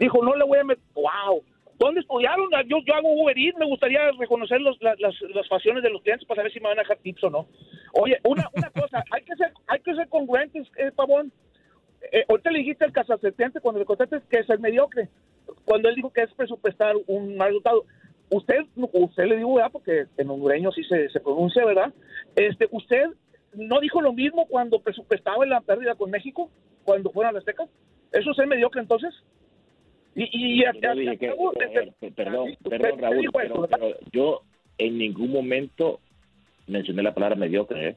dijo, 0.00 0.24
no 0.24 0.34
le 0.34 0.44
voy 0.44 0.58
a 0.58 0.64
meter... 0.64 0.82
¡Wow! 0.94 1.44
¿Dónde 1.84 2.00
estudiaron? 2.00 2.48
Yo, 2.68 2.76
yo 2.86 2.94
hago 2.94 3.12
Uber 3.12 3.36
Eats, 3.36 3.58
me 3.58 3.66
gustaría 3.66 4.10
reconocer 4.12 4.60
los, 4.60 4.80
la- 4.80 4.94
las, 5.00 5.20
las 5.34 5.48
facciones 5.48 5.82
de 5.82 5.90
los 5.90 6.00
clientes 6.02 6.26
para 6.28 6.38
saber 6.40 6.52
si 6.52 6.60
me 6.60 6.68
van 6.68 6.78
a 6.78 6.82
dejar 6.82 6.98
tips 6.98 7.24
o 7.24 7.30
no. 7.30 7.46
Oye, 7.94 8.18
una, 8.24 8.48
una 8.54 8.70
cosa, 8.80 9.02
hay 9.10 9.22
que 9.22 9.34
ser, 9.34 9.52
hay 9.66 9.80
que 9.80 9.94
ser 9.94 10.08
congruentes, 10.08 10.68
eh, 10.76 10.92
Pavón. 10.94 11.32
Eh, 12.12 12.24
ahorita 12.28 12.50
le 12.52 12.58
dijiste 12.60 12.84
al 12.84 12.92
casasetente 12.92 13.60
cuando 13.60 13.80
le 13.80 13.84
contaste 13.86 14.20
que 14.30 14.38
es 14.38 14.50
el 14.50 14.60
mediocre, 14.60 15.08
cuando 15.64 15.88
él 15.88 15.94
dijo 15.96 16.12
que 16.12 16.22
es 16.22 16.32
presupuestar 16.34 16.94
un 17.08 17.36
mal 17.36 17.48
resultado. 17.48 17.84
Usted, 18.30 18.60
usted 18.76 19.24
le 19.26 19.36
digo, 19.38 19.54
¿verdad? 19.54 19.72
Porque 19.72 20.06
en 20.16 20.30
hondureño 20.30 20.70
sí 20.72 20.84
se, 20.84 21.08
se 21.10 21.20
pronuncia, 21.20 21.64
¿verdad? 21.64 21.92
Este, 22.36 22.66
usted 22.70 23.06
no 23.54 23.80
dijo 23.80 24.00
lo 24.00 24.12
mismo 24.12 24.46
cuando 24.46 24.80
presupuestaba 24.80 25.44
la 25.46 25.60
pérdida 25.60 25.94
con 25.96 26.10
México, 26.10 26.48
cuando 26.84 27.10
fueron 27.10 27.30
a 27.30 27.32
las 27.32 27.40
Aztecas. 27.40 27.68
¿Eso 28.12 28.30
es 28.30 28.36
ser 28.36 28.46
mediocre 28.46 28.80
entonces? 28.80 29.12
Y, 30.14 30.22
y, 30.24 30.60
y- 30.62 30.64
Yo 30.80 30.94
dije 30.94 31.16
que, 31.18 31.28
acabo 31.28 31.52
de- 31.52 31.64
eh, 31.64 31.92
pe- 32.00 32.10
perdón, 32.12 32.56
perdón 32.68 32.98
Raúl, 33.00 33.28
pero, 33.32 33.44
eso, 33.64 33.68
pero 33.70 33.96
yo 34.12 34.42
en 34.78 34.98
ningún 34.98 35.32
momento 35.32 36.00
mencioné 36.66 37.02
la 37.02 37.14
palabra 37.14 37.36
mediocre, 37.36 37.88
¿eh? 37.88 37.96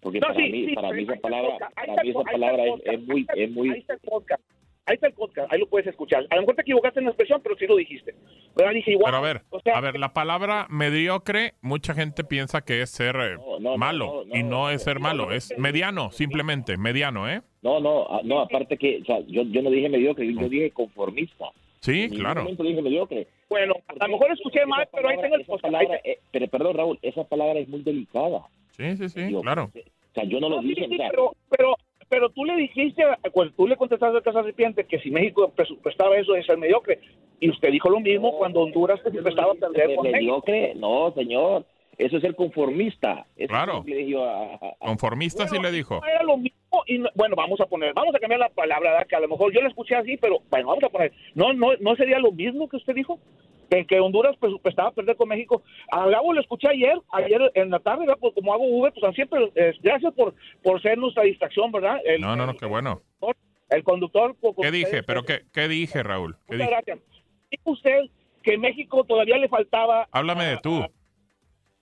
Porque 0.00 0.20
No, 0.20 0.28
para 0.28 0.38
sí, 0.40 0.50
mí, 0.52 0.66
sí, 0.68 0.74
para 0.74 0.88
pero 0.88 0.94
mí 0.94 0.98
ahí 1.00 1.04
esa 1.04 1.14
está 1.14 1.28
el 1.28 1.32
palabra, 1.32 1.50
podcast, 1.50 1.78
ahí 1.78 1.86
para 1.86 1.92
está 1.92 2.02
mí 2.02 2.08
el 2.08 2.16
esa 2.16 2.30
palabra 2.32 2.64
es, 2.64 2.70
podcast, 2.70 2.88
es 2.98 3.06
muy, 3.06 3.26
es 3.36 3.50
muy, 3.50 3.70
Ahí 3.70 3.78
está 3.80 3.92
el 3.94 4.00
podcast. 4.00 4.42
Ahí 4.86 4.94
está 4.94 5.06
el 5.08 5.12
podcast, 5.12 5.52
ahí 5.52 5.60
lo 5.60 5.66
puedes 5.68 5.86
escuchar. 5.86 6.26
A 6.30 6.34
lo 6.36 6.40
mejor 6.40 6.54
te 6.54 6.62
equivocaste 6.62 7.00
en 7.00 7.04
la 7.04 7.10
expresión, 7.10 7.40
pero 7.42 7.56
sí 7.58 7.66
lo 7.66 7.76
dijiste. 7.76 8.14
¿Verdad? 8.56 8.72
Dije 8.72 8.92
igual. 8.92 9.12
Pero 9.12 9.18
a 9.18 9.20
ver, 9.20 9.42
a 9.74 9.80
ver, 9.82 9.98
la 9.98 10.14
palabra 10.14 10.66
mediocre, 10.70 11.52
mucha 11.60 11.92
gente 11.92 12.24
piensa 12.24 12.62
que 12.62 12.80
es 12.80 12.88
ser 12.90 13.16
eh, 13.16 13.36
malo 13.76 14.24
y 14.32 14.42
no 14.44 14.70
es 14.70 14.82
ser 14.84 14.98
malo, 14.98 15.30
es 15.30 15.52
mediano, 15.58 16.10
simplemente, 16.10 16.78
mediano, 16.78 17.28
¿eh? 17.28 17.42
No, 17.62 17.80
no, 17.80 18.06
no, 18.24 18.40
aparte 18.40 18.76
que, 18.76 19.00
o 19.02 19.04
sea, 19.04 19.20
yo, 19.26 19.42
yo 19.42 19.62
no 19.62 19.70
dije 19.70 19.88
mediocre, 19.88 20.32
yo 20.32 20.48
dije 20.48 20.70
conformista. 20.70 21.46
Sí, 21.80 22.08
claro. 22.10 22.44
dije 22.44 22.82
mediocre. 22.82 23.26
Bueno, 23.48 23.74
a 24.00 24.06
lo 24.06 24.12
mejor 24.12 24.32
escuché 24.32 24.66
mal, 24.66 24.88
pero 24.92 25.08
ahí 25.08 25.16
tengo 25.20 25.36
el 25.36 25.44
palabra, 25.44 26.00
eh, 26.04 26.18
pero 26.30 26.48
perdón 26.48 26.76
Raúl, 26.76 26.98
esa 27.02 27.24
palabra 27.24 27.58
es 27.58 27.68
muy 27.68 27.82
delicada. 27.82 28.42
Sí, 28.72 28.96
sí, 28.96 29.08
sí, 29.08 29.34
claro. 29.40 29.70
O 29.74 30.14
sea, 30.14 30.24
yo 30.24 30.40
no 30.40 30.48
lo 30.48 30.56
No, 30.56 30.62
dije, 30.62 30.86
sí, 30.86 30.94
o 30.94 30.96
sea, 30.96 31.08
pero, 31.10 31.34
pero, 31.50 31.76
pero 32.08 32.28
tú 32.30 32.44
le 32.44 32.56
dijiste, 32.56 33.02
cuando 33.32 33.54
tú 33.54 33.66
le 33.68 33.76
contestaste 33.76 34.16
al 34.16 34.22
Casa 34.22 34.42
Serpiente 34.42 34.84
que 34.84 34.98
si 35.00 35.10
México 35.10 35.50
presupuestaba 35.54 36.16
eso 36.16 36.32
de 36.32 36.44
ser 36.44 36.58
mediocre, 36.58 36.98
y 37.40 37.50
usted 37.50 37.70
dijo 37.70 37.88
lo 37.88 38.00
mismo 38.00 38.36
cuando 38.36 38.60
Honduras 38.60 39.00
presupuestaba 39.00 39.54
perder 39.54 39.88
¿de 39.88 39.96
con 39.96 40.04
México. 40.04 40.18
mediocre, 40.18 40.74
no, 40.74 41.12
señor, 41.12 41.64
eso 41.98 42.16
es 42.16 42.22
ser 42.22 42.34
conformista. 42.34 43.26
Eso 43.36 43.48
Claro. 43.48 43.84
le 43.86 44.16
a- 44.16 44.54
a- 44.54 44.56
a- 44.80 44.86
Conformista 44.86 45.46
sí 45.48 45.58
le 45.60 45.70
dijo. 45.72 46.00
No 46.00 46.06
era 46.06 46.22
lo 46.22 46.36
mismo 46.36 46.56
y 46.86 46.98
no- 46.98 47.08
bueno 47.14 47.34
vamos 47.36 47.60
a 47.60 47.66
poner 47.66 47.92
vamos 47.94 48.14
a 48.14 48.18
cambiar 48.18 48.40
la 48.40 48.48
palabra 48.50 48.92
¿verdad? 48.92 49.06
que 49.06 49.16
a 49.16 49.20
lo 49.20 49.28
mejor 49.28 49.52
yo 49.52 49.60
la 49.62 49.68
escuché 49.68 49.94
así 49.96 50.16
pero 50.18 50.38
bueno 50.50 50.68
vamos 50.68 50.84
a 50.84 50.88
poner 50.90 51.12
no 51.34 51.52
no 51.54 51.70
no 51.80 51.96
sería 51.96 52.18
lo 52.18 52.30
mismo 52.30 52.68
que 52.68 52.76
usted 52.76 52.94
dijo 52.94 53.18
que, 53.70 53.86
que 53.86 54.00
Honduras 54.00 54.36
presupuestaba 54.36 54.90
perder 54.92 55.16
con 55.16 55.28
México 55.28 55.62
a 55.90 56.06
Gabo 56.06 56.32
lo 56.34 56.40
escuché 56.42 56.68
ayer 56.68 56.98
ayer 57.12 57.50
en 57.54 57.70
la 57.70 57.80
tarde 57.80 58.00
¿verdad? 58.06 58.18
pues 58.20 58.34
como 58.34 58.52
hago 58.52 58.64
Uber 58.64 58.92
pues 58.92 59.14
siempre 59.14 59.50
eh, 59.54 59.72
gracias 59.82 60.12
por 60.14 60.34
por 60.62 60.80
ser 60.82 60.98
nuestra 60.98 61.22
distracción 61.24 61.72
verdad 61.72 61.98
el, 62.04 62.20
No, 62.20 62.36
no, 62.36 62.46
no, 62.46 62.54
qué 62.54 62.66
bueno. 62.66 63.00
el 63.70 63.82
conductor 63.82 64.36
con- 64.40 64.54
con 64.54 64.62
¿Qué 64.64 64.70
dije? 64.70 65.02
¿Pero 65.02 65.24
qué, 65.24 65.40
qué 65.52 65.68
dije, 65.68 66.02
Raúl? 66.02 66.36
¿Qué 66.46 66.54
muchas 66.54 66.58
dije? 66.58 66.70
gracias 66.70 66.98
dijo 67.50 67.70
usted 67.70 68.00
que 68.42 68.56
México 68.58 69.04
todavía 69.04 69.38
le 69.38 69.48
faltaba 69.48 70.06
Háblame 70.12 70.44
de 70.44 70.58
tú. 70.58 70.84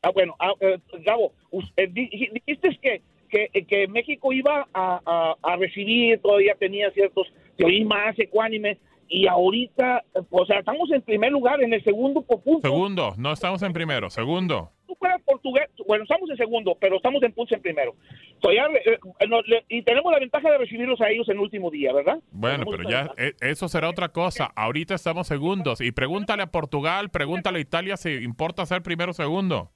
Ah, 0.06 0.10
bueno, 0.14 0.36
ah, 0.38 0.52
eh, 0.60 0.78
Gabo, 1.04 1.32
eh, 1.76 1.88
di- 1.90 2.08
di- 2.08 2.30
dijiste 2.32 2.78
que, 2.80 3.02
que, 3.28 3.64
que 3.66 3.88
México 3.88 4.32
iba 4.32 4.68
a, 4.72 5.00
a- 5.04 5.34
a 5.42 5.56
recibir, 5.56 6.20
todavía 6.22 6.54
tenía 6.54 6.92
ciertos 6.92 7.26
teorías 7.56 7.86
más 7.88 8.16
ecuánime, 8.18 8.78
y 9.08 9.26
ahorita, 9.26 10.04
eh, 10.14 10.20
o 10.30 10.46
sea, 10.46 10.60
estamos 10.60 10.90
en 10.92 11.02
primer 11.02 11.32
lugar, 11.32 11.60
en 11.60 11.72
el 11.72 11.82
segundo 11.82 12.22
por 12.22 12.40
punto. 12.40 12.68
Segundo, 12.68 13.14
no 13.18 13.32
estamos 13.32 13.62
en 13.62 13.72
primero, 13.72 14.10
segundo. 14.10 14.70
Tú 14.86 14.94
fueras 14.96 15.20
portugués, 15.22 15.66
bueno, 15.88 16.04
estamos 16.04 16.30
en 16.30 16.36
segundo, 16.36 16.76
pero 16.80 16.96
estamos 16.96 17.20
en 17.24 17.32
punto 17.32 17.54
en 17.56 17.62
primero. 17.62 17.94
Todavía, 18.40 18.66
eh, 18.84 18.98
eh, 19.20 19.26
no, 19.28 19.42
le- 19.42 19.64
y 19.68 19.82
tenemos 19.82 20.12
la 20.12 20.20
ventaja 20.20 20.48
de 20.50 20.58
recibirlos 20.58 21.00
a 21.00 21.10
ellos 21.10 21.28
en 21.28 21.34
el 21.36 21.40
último 21.40 21.70
día, 21.72 21.92
¿verdad? 21.92 22.18
Bueno, 22.30 22.64
Tenemos 22.64 22.76
pero 22.76 22.90
ya 22.90 23.10
eh, 23.16 23.32
eso 23.40 23.66
será 23.68 23.88
otra 23.90 24.10
cosa. 24.10 24.52
Ahorita 24.54 24.94
estamos 24.94 25.26
segundos. 25.26 25.80
Y 25.80 25.90
pregúntale 25.90 26.44
a 26.44 26.46
Portugal, 26.52 27.10
pregúntale 27.10 27.58
a 27.58 27.62
Italia 27.62 27.96
si 27.96 28.10
importa 28.10 28.64
ser 28.66 28.82
primero 28.82 29.10
o 29.10 29.14
segundo. 29.14 29.70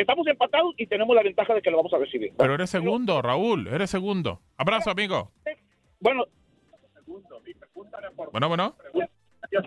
Estamos 0.00 0.26
empatados 0.26 0.74
y 0.78 0.86
tenemos 0.86 1.14
la 1.14 1.22
ventaja 1.22 1.52
de 1.54 1.60
que 1.62 1.70
lo 1.70 1.76
vamos 1.76 1.92
a 1.92 1.98
recibir. 1.98 2.32
Pero 2.38 2.54
eres 2.54 2.70
segundo, 2.70 3.20
Raúl, 3.20 3.66
eres 3.68 3.90
segundo. 3.90 4.40
Abrazo, 4.56 4.90
amigo. 4.90 5.30
Bueno, 6.00 6.24
Bueno, 8.32 8.48
bueno. 8.48 8.74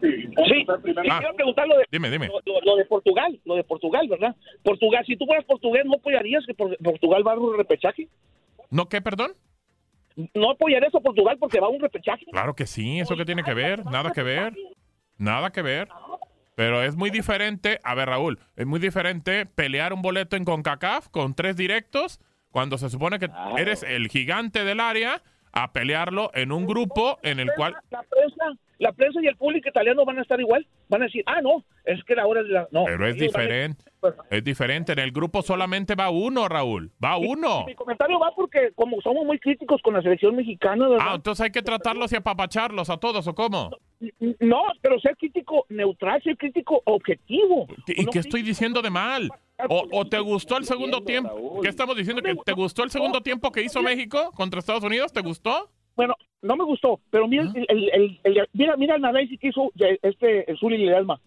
sí, 0.01 0.65
Ah. 1.09 1.19
quiero 1.19 1.35
preguntar 1.35 1.67
lo 1.67 1.77
de, 1.77 1.85
Dime, 1.91 2.09
dime. 2.09 2.29
Lo, 2.65 2.75
de 2.75 2.85
Portugal, 2.85 3.39
lo 3.45 3.55
de 3.55 3.63
Portugal, 3.63 4.07
¿verdad? 4.07 4.35
Portugal, 4.63 5.03
si 5.05 5.15
tú 5.17 5.25
fueras 5.25 5.45
portugués, 5.45 5.83
¿no 5.85 5.95
apoyarías 5.95 6.45
que 6.45 6.53
por- 6.53 6.77
Portugal 6.77 7.27
va 7.27 7.33
a 7.33 7.39
un 7.39 7.57
repechaje? 7.57 8.07
¿No 8.69 8.87
qué, 8.87 9.01
perdón? 9.01 9.33
¿No 10.33 10.51
apoyarías 10.51 10.93
a 10.95 10.99
Portugal 10.99 11.37
porque 11.39 11.59
va 11.59 11.67
a 11.67 11.71
un 11.71 11.81
repechaje? 11.81 12.25
Claro 12.31 12.55
que 12.55 12.65
sí, 12.65 12.99
¿eso 12.99 13.15
qué 13.15 13.25
tiene 13.25 13.43
que 13.43 13.53
ver? 13.53 13.85
Nada 13.85 14.11
que 14.11 14.23
ver. 14.23 14.53
Nada 15.17 15.51
que 15.51 15.61
ver. 15.61 15.87
Pero 16.55 16.83
es 16.83 16.95
muy 16.95 17.09
diferente, 17.09 17.79
a 17.83 17.95
ver 17.95 18.09
Raúl, 18.09 18.39
es 18.55 18.65
muy 18.65 18.79
diferente 18.79 19.45
pelear 19.45 19.93
un 19.93 20.01
boleto 20.01 20.35
en 20.35 20.45
CONCACAF 20.45 21.09
con 21.09 21.33
tres 21.33 21.55
directos 21.55 22.19
cuando 22.51 22.77
se 22.77 22.89
supone 22.89 23.17
que 23.17 23.29
eres 23.57 23.81
el 23.83 24.07
gigante 24.09 24.63
del 24.63 24.79
área 24.79 25.23
a 25.51 25.73
pelearlo 25.73 26.31
en 26.33 26.51
un 26.51 26.65
grupo 26.65 27.19
en 27.23 27.39
el 27.39 27.51
cual... 27.55 27.75
La 27.89 28.03
prensa, 28.03 28.59
la 28.83 28.91
prensa 28.91 29.19
y 29.21 29.27
el 29.27 29.35
público 29.37 29.69
italiano 29.69 30.05
van 30.05 30.19
a 30.19 30.21
estar 30.21 30.39
igual. 30.39 30.67
Van 30.89 31.01
a 31.01 31.05
decir, 31.05 31.23
ah, 31.25 31.41
no, 31.41 31.63
es 31.85 32.03
que 32.03 32.15
la 32.15 32.27
hora 32.27 32.43
de 32.43 32.49
la. 32.49 32.67
No, 32.71 32.83
Pero 32.85 33.07
es 33.07 33.15
van 33.15 33.21
a- 33.23 33.25
diferente. 33.25 33.83
Es 34.29 34.43
diferente. 34.43 34.91
En 34.91 34.99
el 34.99 35.11
grupo 35.11 35.41
solamente 35.41 35.95
va 35.95 36.09
uno, 36.09 36.47
Raúl. 36.49 36.91
Va 37.03 37.17
uno. 37.17 37.65
Mi 37.65 37.73
comentario 37.73 38.19
va 38.19 38.31
porque, 38.35 38.71
como 38.75 39.01
somos 39.01 39.25
muy 39.25 39.39
críticos 39.39 39.81
con 39.81 39.93
la 39.93 40.01
selección 40.01 40.35
mexicana, 40.35 40.87
¿verdad? 40.89 41.05
Ah, 41.09 41.15
entonces 41.15 41.45
hay 41.45 41.51
que 41.51 41.61
tratarlos 41.61 42.11
y 42.11 42.17
apapacharlos 42.17 42.89
a 42.89 42.97
todos, 42.97 43.25
¿o 43.27 43.33
cómo? 43.33 43.71
No, 44.41 44.63
pero 44.81 44.99
ser 44.99 45.15
crítico 45.15 45.65
neutral, 45.69 46.21
ser 46.21 46.35
crítico 46.37 46.81
objetivo. 46.85 47.67
¿Y 47.87 48.05
qué 48.07 48.19
estoy 48.19 48.41
diciendo 48.41 48.81
de 48.81 48.89
mal? 48.89 49.29
¿O, 49.69 49.85
o 49.93 50.05
te 50.05 50.19
gustó 50.19 50.57
el 50.57 50.65
segundo 50.65 51.01
tiempo? 51.03 51.61
¿Qué 51.61 51.69
estamos 51.69 51.95
diciendo? 51.95 52.21
¿Que 52.21 52.35
te 52.43 52.51
gustó 52.51 52.83
el 52.83 52.89
segundo 52.91 53.21
tiempo 53.21 53.51
que 53.53 53.61
hizo 53.63 53.81
México 53.81 54.31
contra 54.35 54.59
Estados 54.59 54.83
Unidos? 54.83 55.13
¿Te 55.13 55.21
gustó? 55.21 55.69
Bueno, 55.95 56.15
no 56.41 56.55
me 56.55 56.63
gustó, 56.63 56.99
pero 57.09 57.27
mira, 57.27 57.43
el, 57.53 57.65
el- 57.69 57.89
el- 58.23 58.37
el- 58.37 58.47
mira, 58.53 58.75
mira 58.77 58.95
el 58.95 59.05
análisis 59.05 59.39
que 59.39 59.49
hizo 59.49 59.71
este 60.01 60.49
el 60.49 60.57
Zuli 60.57 60.77
Ledesma 60.77 61.19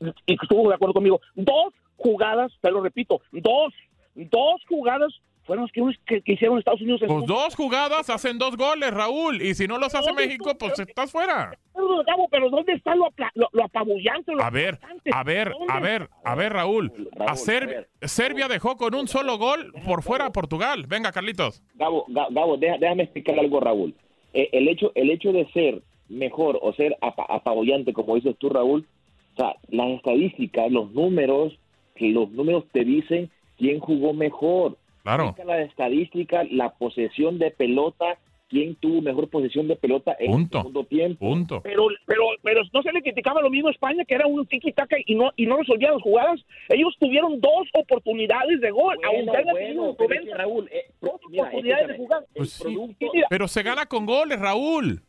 y 0.00 0.36
que 0.36 0.44
estuvo 0.44 0.68
de 0.68 0.74
acuerdo 0.74 0.94
conmigo. 0.94 1.20
Dos 1.34 1.72
jugadas, 1.96 2.52
te 2.60 2.70
lo 2.70 2.82
repito, 2.82 3.20
dos, 3.32 3.72
dos 4.14 4.62
jugadas 4.68 5.12
fueron 5.46 5.64
las 5.64 5.72
que, 5.72 5.82
que- 6.06 6.22
que 6.22 6.32
hicieron 6.32 6.58
Estados 6.58 6.80
Unidos. 6.82 7.02
en- 7.02 7.08
Pues 7.08 7.26
dos 7.26 7.54
jugadas 7.54 8.10
hacen 8.10 8.38
dos 8.38 8.56
goles, 8.56 8.90
Raúl. 8.92 9.40
Y 9.40 9.54
si 9.54 9.66
no 9.66 9.78
los 9.78 9.94
hace 9.94 10.12
México, 10.12 10.52
pues 10.58 10.78
estás 10.78 11.10
fuera. 11.10 11.56
Pero, 11.74 12.02
Gabo, 12.04 12.28
pero 12.30 12.50
¿dónde 12.50 12.72
está 12.72 12.94
lo, 12.94 13.08
lo, 13.34 13.48
lo 13.52 13.64
apabullante? 13.64 14.32
lo 14.32 14.42
A 14.42 14.50
ver, 14.50 14.78
a 15.12 15.22
ver, 15.22 15.52
a 15.68 15.80
ver, 15.80 16.08
a 16.24 16.34
ver, 16.34 16.52
Raúl. 16.52 16.92
A 17.26 17.36
Ser- 17.36 17.88
Serbia 18.02 18.48
dejó 18.48 18.76
con 18.76 18.94
un 18.94 19.08
solo 19.08 19.38
gol 19.38 19.72
por 19.84 20.02
fuera 20.02 20.26
a 20.26 20.32
Portugal. 20.32 20.84
Venga, 20.88 21.12
Carlitos. 21.12 21.62
Gabo, 21.74 22.04
Ga- 22.08 22.28
Gabo, 22.30 22.56
déjame 22.56 23.04
explicar 23.04 23.38
algo, 23.38 23.60
Raúl. 23.60 23.94
Eh, 24.34 24.48
el 24.52 24.68
hecho, 24.68 24.92
el 24.94 25.10
hecho 25.10 25.32
de 25.32 25.46
ser 25.52 25.82
mejor 26.08 26.58
o 26.62 26.72
ser 26.74 26.96
apa- 27.00 27.26
apabullante, 27.28 27.92
como 27.92 28.14
dices 28.16 28.36
tú, 28.38 28.48
Raúl, 28.48 28.86
o 29.34 29.36
sea, 29.36 29.54
las 29.68 29.88
estadísticas, 29.90 30.70
los 30.70 30.92
números, 30.92 31.58
que 31.94 32.08
los 32.10 32.30
números 32.30 32.64
te 32.72 32.84
dicen 32.84 33.30
quién 33.58 33.80
jugó 33.80 34.12
mejor. 34.12 34.76
Claro. 35.06 35.36
La 35.46 35.62
estadística, 35.62 36.42
la 36.50 36.70
posesión 36.70 37.38
de 37.38 37.52
pelota, 37.52 38.18
quién 38.48 38.74
tuvo 38.74 39.00
mejor 39.02 39.28
posesión 39.30 39.68
de 39.68 39.76
pelota 39.76 40.16
en 40.18 40.32
Punto. 40.32 40.58
el 40.58 40.62
segundo 40.64 40.84
tiempo. 40.84 41.18
Punto. 41.28 41.60
Pero, 41.62 41.86
pero, 42.06 42.22
pero 42.42 42.62
no 42.72 42.82
se 42.82 42.90
le 42.92 43.02
criticaba 43.02 43.40
lo 43.40 43.48
mismo 43.48 43.68
a 43.68 43.70
España, 43.70 44.04
que 44.04 44.16
era 44.16 44.26
un 44.26 44.44
tiki-taka 44.48 44.96
y 45.06 45.14
no, 45.14 45.30
y 45.36 45.46
no 45.46 45.58
resolvía 45.58 45.92
las 45.92 46.02
jugadas. 46.02 46.40
Ellos 46.68 46.92
tuvieron 46.98 47.40
dos 47.40 47.68
oportunidades 47.74 48.60
de 48.60 48.70
gol, 48.72 48.96
Bueno, 48.96 49.10
aunque 49.32 49.50
bueno, 49.52 49.94
pero 49.96 50.14
es 50.14 50.16
90 50.16 50.24
que, 50.24 50.34
Raúl, 50.34 50.68
eh, 50.72 50.90
dos 51.00 51.20
mira, 51.30 51.42
oportunidades 51.44 51.88
de 51.88 51.96
jugar. 51.98 52.24
Pues 52.34 52.50
sí. 52.50 52.64
Sí, 52.98 53.08
mira, 53.12 53.26
Pero 53.30 53.46
se 53.48 53.62
gana 53.62 53.86
con 53.86 54.06
goles, 54.06 54.40
Raúl. 54.40 55.02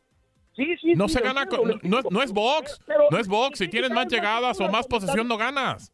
sí, 0.56 0.76
sí, 0.80 0.94
No 0.94 1.08
sí, 1.08 1.16
se 1.16 1.22
gana 1.22 1.48
con. 1.48 1.80
No 1.82 2.00
es, 2.00 2.06
no 2.12 2.22
es 2.22 2.32
box. 2.32 2.80
Pero- 2.86 3.06
No 3.10 3.18
es 3.18 3.28
box. 3.28 3.58
Si 3.58 3.68
tienes 3.68 3.90
más 3.90 4.08
llegadas 4.08 4.60
o 4.62 4.70
más 4.70 4.86
posesión, 4.88 5.28
no 5.28 5.38
ganas. 5.38 5.92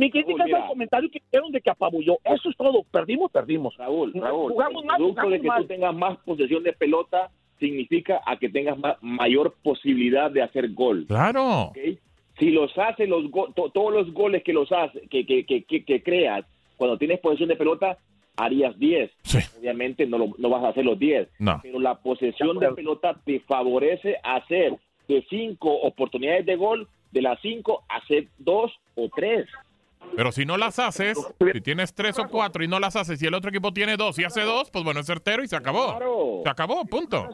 Mi 0.00 0.10
crítica 0.10 0.42
es 0.44 0.46
mira. 0.46 0.62
al 0.62 0.68
comentario 0.68 1.10
que 1.10 1.18
hicieron 1.18 1.52
de 1.52 1.60
que 1.60 1.70
apabulló. 1.70 2.16
Eso 2.24 2.48
es 2.50 2.56
todo. 2.56 2.82
Perdimos, 2.90 3.30
perdimos. 3.30 3.76
Raúl, 3.76 4.12
Raúl, 4.14 4.52
Jugamos 4.52 4.82
el 4.82 4.86
mal, 4.88 4.96
producto 4.96 5.20
jugamos 5.20 5.32
de 5.32 5.40
que 5.40 5.46
mal. 5.48 5.62
tú 5.62 5.68
tengas 5.68 5.94
más 5.94 6.18
posesión 6.24 6.62
de 6.62 6.72
pelota 6.72 7.30
significa 7.58 8.20
a 8.26 8.36
que 8.38 8.48
tengas 8.48 8.78
ma- 8.78 8.96
mayor 9.02 9.54
posibilidad 9.62 10.30
de 10.30 10.42
hacer 10.42 10.72
gol. 10.72 11.04
Claro. 11.06 11.64
¿ok? 11.64 11.78
Si 12.38 12.50
los 12.50 12.76
haces, 12.78 13.06
los 13.08 13.30
go- 13.30 13.52
to- 13.54 13.68
todos 13.68 13.92
los 13.92 14.12
goles 14.14 14.42
que 14.42 14.52
los 14.54 14.72
haces, 14.72 15.02
que, 15.10 15.26
que, 15.26 15.44
que, 15.44 15.64
que- 15.64 15.84
que 15.84 16.02
creas, 16.02 16.46
cuando 16.78 16.96
tienes 16.96 17.20
posesión 17.20 17.50
de 17.50 17.56
pelota, 17.56 17.98
harías 18.38 18.78
10. 18.78 19.10
Obviamente 19.58 20.06
no, 20.06 20.16
lo- 20.16 20.34
no 20.38 20.48
vas 20.48 20.64
a 20.64 20.68
hacer 20.68 20.86
los 20.86 20.98
10. 20.98 21.28
No. 21.38 21.60
Pero 21.62 21.78
la 21.78 21.96
posesión 21.96 22.58
de 22.58 22.72
pelota 22.72 23.20
te 23.26 23.40
favorece 23.40 24.16
hacer 24.22 24.72
de 25.06 25.22
5 25.28 25.70
oportunidades 25.82 26.46
de 26.46 26.56
gol, 26.56 26.88
de 27.12 27.20
las 27.20 27.38
5 27.42 27.82
hacer 27.90 28.28
2 28.38 28.72
o 28.94 29.08
3. 29.14 29.46
Pero 30.16 30.32
si 30.32 30.44
no 30.44 30.56
las 30.56 30.78
haces, 30.78 31.18
si 31.52 31.60
tienes 31.60 31.94
tres 31.94 32.18
o 32.18 32.28
cuatro 32.28 32.64
y 32.64 32.68
no 32.68 32.80
las 32.80 32.96
haces 32.96 33.22
y 33.22 33.26
el 33.26 33.34
otro 33.34 33.50
equipo 33.50 33.72
tiene 33.72 33.96
dos 33.96 34.18
y 34.18 34.24
hace 34.24 34.42
dos, 34.42 34.70
pues 34.70 34.84
bueno, 34.84 35.00
es 35.00 35.06
certero 35.06 35.42
y 35.42 35.48
se 35.48 35.56
acabó. 35.56 36.42
Se 36.42 36.50
acabó, 36.50 36.84
punto. 36.84 37.28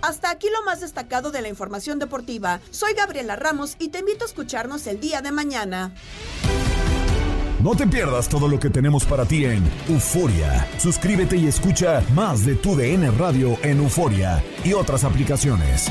Hasta 0.00 0.30
aquí 0.30 0.46
lo 0.50 0.64
más 0.64 0.80
destacado 0.80 1.30
de 1.30 1.42
la 1.42 1.48
información 1.48 1.98
deportiva. 1.98 2.60
Soy 2.70 2.94
Gabriela 2.94 3.36
Ramos 3.36 3.76
y 3.78 3.88
te 3.88 3.98
invito 3.98 4.24
a 4.24 4.28
escucharnos 4.28 4.86
el 4.86 5.00
día 5.00 5.20
de 5.22 5.32
mañana. 5.32 5.92
No 7.62 7.74
te 7.74 7.88
pierdas 7.88 8.28
todo 8.28 8.46
lo 8.46 8.60
que 8.60 8.70
tenemos 8.70 9.04
para 9.04 9.24
ti 9.24 9.44
en 9.44 9.68
Euforia. 9.88 10.66
Suscríbete 10.78 11.36
y 11.36 11.48
escucha 11.48 12.02
más 12.14 12.46
de 12.46 12.54
tu 12.54 12.76
DN 12.76 13.10
Radio 13.12 13.58
en 13.62 13.78
Euforia 13.78 14.42
y 14.64 14.72
otras 14.74 15.02
aplicaciones. 15.02 15.90